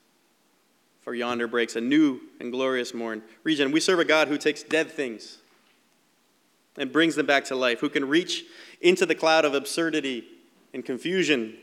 [1.01, 3.23] For yonder breaks a new and glorious morn.
[3.43, 5.37] Regen, we serve a God who takes dead things
[6.77, 8.45] and brings them back to life, who can reach
[8.81, 10.23] into the cloud of absurdity
[10.73, 11.57] and confusion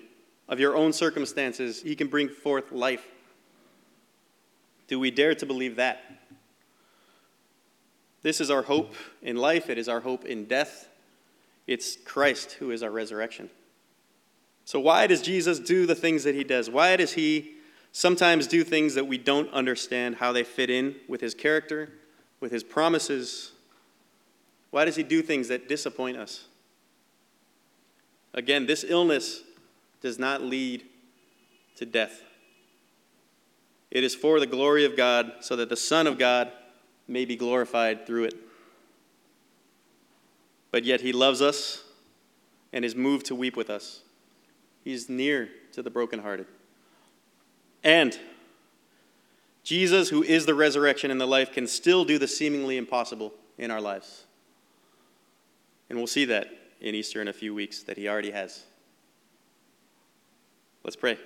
[0.49, 1.83] of your own circumstances.
[1.83, 3.07] He can bring forth life.
[4.89, 6.01] Do we dare to believe that?
[8.23, 10.89] This is our hope in life, it is our hope in death.
[11.67, 13.51] It's Christ who is our resurrection.
[14.65, 16.69] So, why does Jesus do the things that he does?
[16.69, 17.56] Why does he
[17.97, 21.89] sometimes do things that we don't understand how they fit in with his character,
[22.41, 23.53] with his promises?
[24.71, 26.45] Why does he do things that disappoint us?
[28.35, 29.41] Again, this illness
[30.03, 30.85] does not lead
[31.77, 32.23] to death.
[33.91, 36.53] It is for the glory of God, so that the Son of God
[37.09, 38.35] may be glorified through it.
[40.71, 41.83] But yet he loves us
[42.75, 44.03] and is moved to weep with us.
[44.85, 46.47] He's near to the brokenhearted.
[47.87, 48.19] And
[49.63, 53.71] Jesus, who is the resurrection and the life, can still do the seemingly impossible in
[53.71, 54.25] our lives.
[55.89, 56.49] And we'll see that
[56.81, 58.65] in Easter in a few weeks, that he already has.
[60.83, 61.17] Let's pray.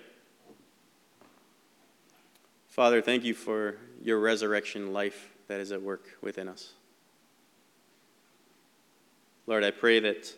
[2.68, 6.74] Father, thank you for your resurrection life that is at work within us.
[9.46, 10.30] Lord, I pray that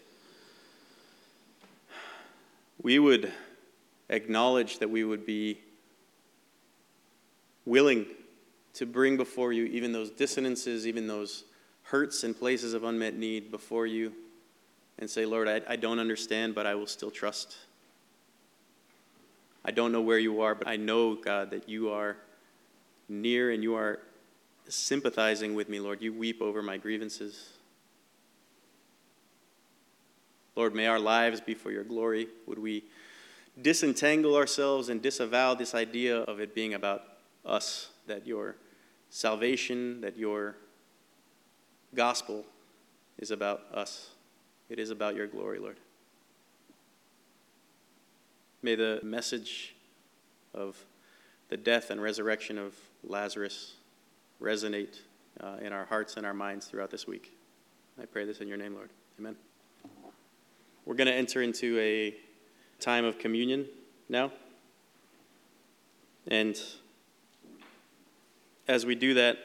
[2.80, 3.32] we would
[4.08, 5.58] acknowledge that we would be
[7.64, 8.06] willing
[8.74, 11.44] to bring before you even those dissonances, even those
[11.84, 14.12] hurts and places of unmet need before you,
[14.98, 17.56] and say, Lord, I, I don't understand, but I will still trust.
[19.64, 22.16] I don't know where you are, but I know, God, that you are
[23.08, 24.00] near and you are
[24.68, 26.00] sympathizing with me, Lord.
[26.00, 27.50] You weep over my grievances.
[30.56, 32.28] Lord, may our lives be for your glory.
[32.46, 32.84] Would we
[33.60, 37.02] disentangle ourselves and disavow this idea of it being about
[37.44, 38.56] us, that your
[39.10, 40.56] salvation, that your
[41.94, 42.44] gospel
[43.18, 44.10] is about us.
[44.68, 45.76] It is about your glory, Lord.
[48.62, 49.74] May the message
[50.54, 50.76] of
[51.48, 52.74] the death and resurrection of
[53.04, 53.74] Lazarus
[54.40, 55.00] resonate
[55.40, 57.32] uh, in our hearts and our minds throughout this week.
[58.00, 58.90] I pray this in your name, Lord.
[59.18, 59.36] Amen.
[60.84, 62.14] We're going to enter into a
[62.80, 63.66] time of communion
[64.08, 64.32] now.
[66.26, 66.58] And
[68.72, 69.36] as we do that,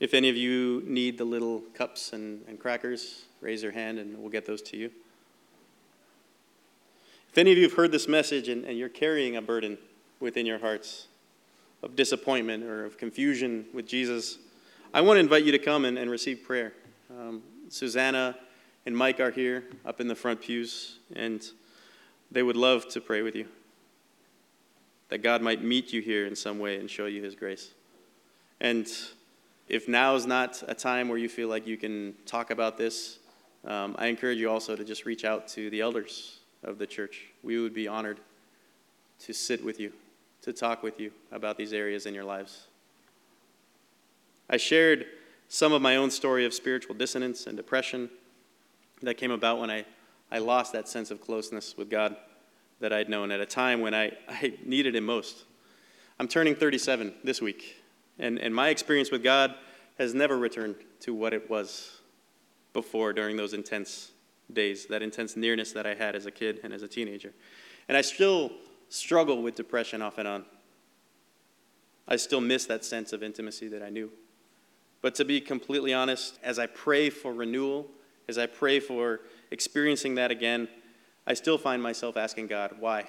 [0.00, 4.16] if any of you need the little cups and, and crackers, raise your hand and
[4.18, 4.90] we'll get those to you.
[7.28, 9.76] If any of you have heard this message and, and you're carrying a burden
[10.20, 11.08] within your hearts
[11.82, 14.38] of disappointment or of confusion with Jesus,
[14.94, 16.72] I want to invite you to come and, and receive prayer.
[17.10, 18.38] Um, Susanna
[18.86, 21.46] and Mike are here up in the front pews, and
[22.32, 23.48] they would love to pray with you.
[25.10, 27.74] That God might meet you here in some way and show you his grace.
[28.60, 28.88] And
[29.68, 33.18] if now is not a time where you feel like you can talk about this,
[33.64, 37.26] um, I encourage you also to just reach out to the elders of the church.
[37.42, 38.20] We would be honored
[39.20, 39.92] to sit with you,
[40.42, 42.66] to talk with you about these areas in your lives.
[44.48, 45.06] I shared
[45.48, 48.10] some of my own story of spiritual dissonance and depression
[49.02, 49.84] that came about when I,
[50.30, 52.16] I lost that sense of closeness with God
[52.80, 55.44] that I'd known at a time when I, I needed Him most.
[56.18, 57.76] I'm turning 37 this week,
[58.18, 59.54] and, and my experience with God
[59.98, 62.00] has never returned to what it was
[62.72, 64.12] before during those intense
[64.52, 67.32] days, that intense nearness that I had as a kid and as a teenager.
[67.88, 68.52] And I still
[68.88, 70.44] struggle with depression off and on.
[72.08, 74.10] I still miss that sense of intimacy that I knew.
[75.02, 77.86] But to be completely honest, as I pray for renewal,
[78.28, 79.20] as I pray for
[79.50, 80.68] experiencing that again,
[81.26, 83.04] I still find myself asking God, why?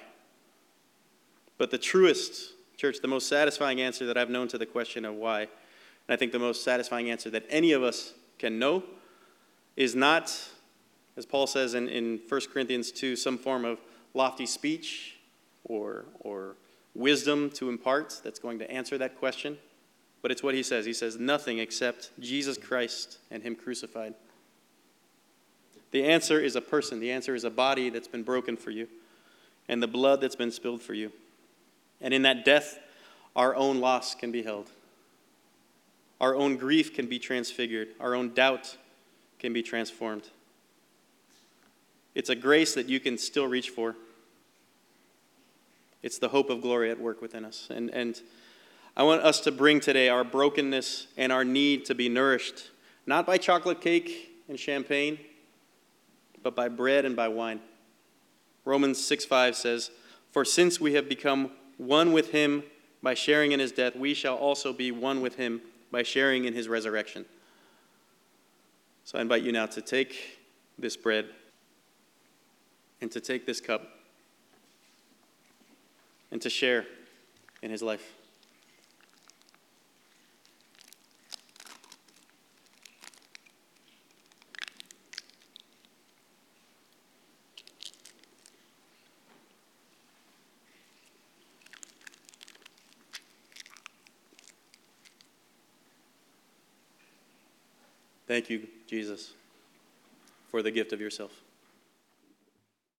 [1.58, 5.14] But the truest, church, the most satisfying answer that I've known to the question of
[5.14, 5.48] why, and
[6.08, 8.82] I think the most satisfying answer that any of us can know,
[9.76, 10.36] is not,
[11.16, 13.78] as Paul says in, in 1 Corinthians 2, some form of
[14.14, 15.16] lofty speech
[15.64, 16.56] or, or
[16.94, 19.56] wisdom to impart that's going to answer that question.
[20.20, 20.84] But it's what he says.
[20.84, 24.14] He says, nothing except Jesus Christ and Him crucified.
[25.92, 28.88] The answer is a person, the answer is a body that's been broken for you,
[29.68, 31.12] and the blood that's been spilled for you.
[32.00, 32.78] And in that death,
[33.36, 34.70] our own loss can be held.
[36.20, 37.88] Our own grief can be transfigured.
[38.00, 38.76] Our own doubt
[39.38, 40.28] can be transformed.
[42.14, 43.96] It's a grace that you can still reach for.
[46.02, 47.68] It's the hope of glory at work within us.
[47.70, 48.20] And, and
[48.96, 52.70] I want us to bring today our brokenness and our need to be nourished,
[53.06, 55.18] not by chocolate cake and champagne,
[56.42, 57.60] but by bread and by wine.
[58.64, 59.90] Romans 6 5 says,
[60.30, 62.62] For since we have become one with him
[63.02, 66.54] by sharing in his death, we shall also be one with him by sharing in
[66.54, 67.24] his resurrection.
[69.04, 70.38] So I invite you now to take
[70.78, 71.26] this bread
[73.00, 73.82] and to take this cup
[76.30, 76.86] and to share
[77.62, 78.21] in his life.
[98.32, 99.34] Thank you, Jesus,
[100.50, 101.32] for the gift of yourself.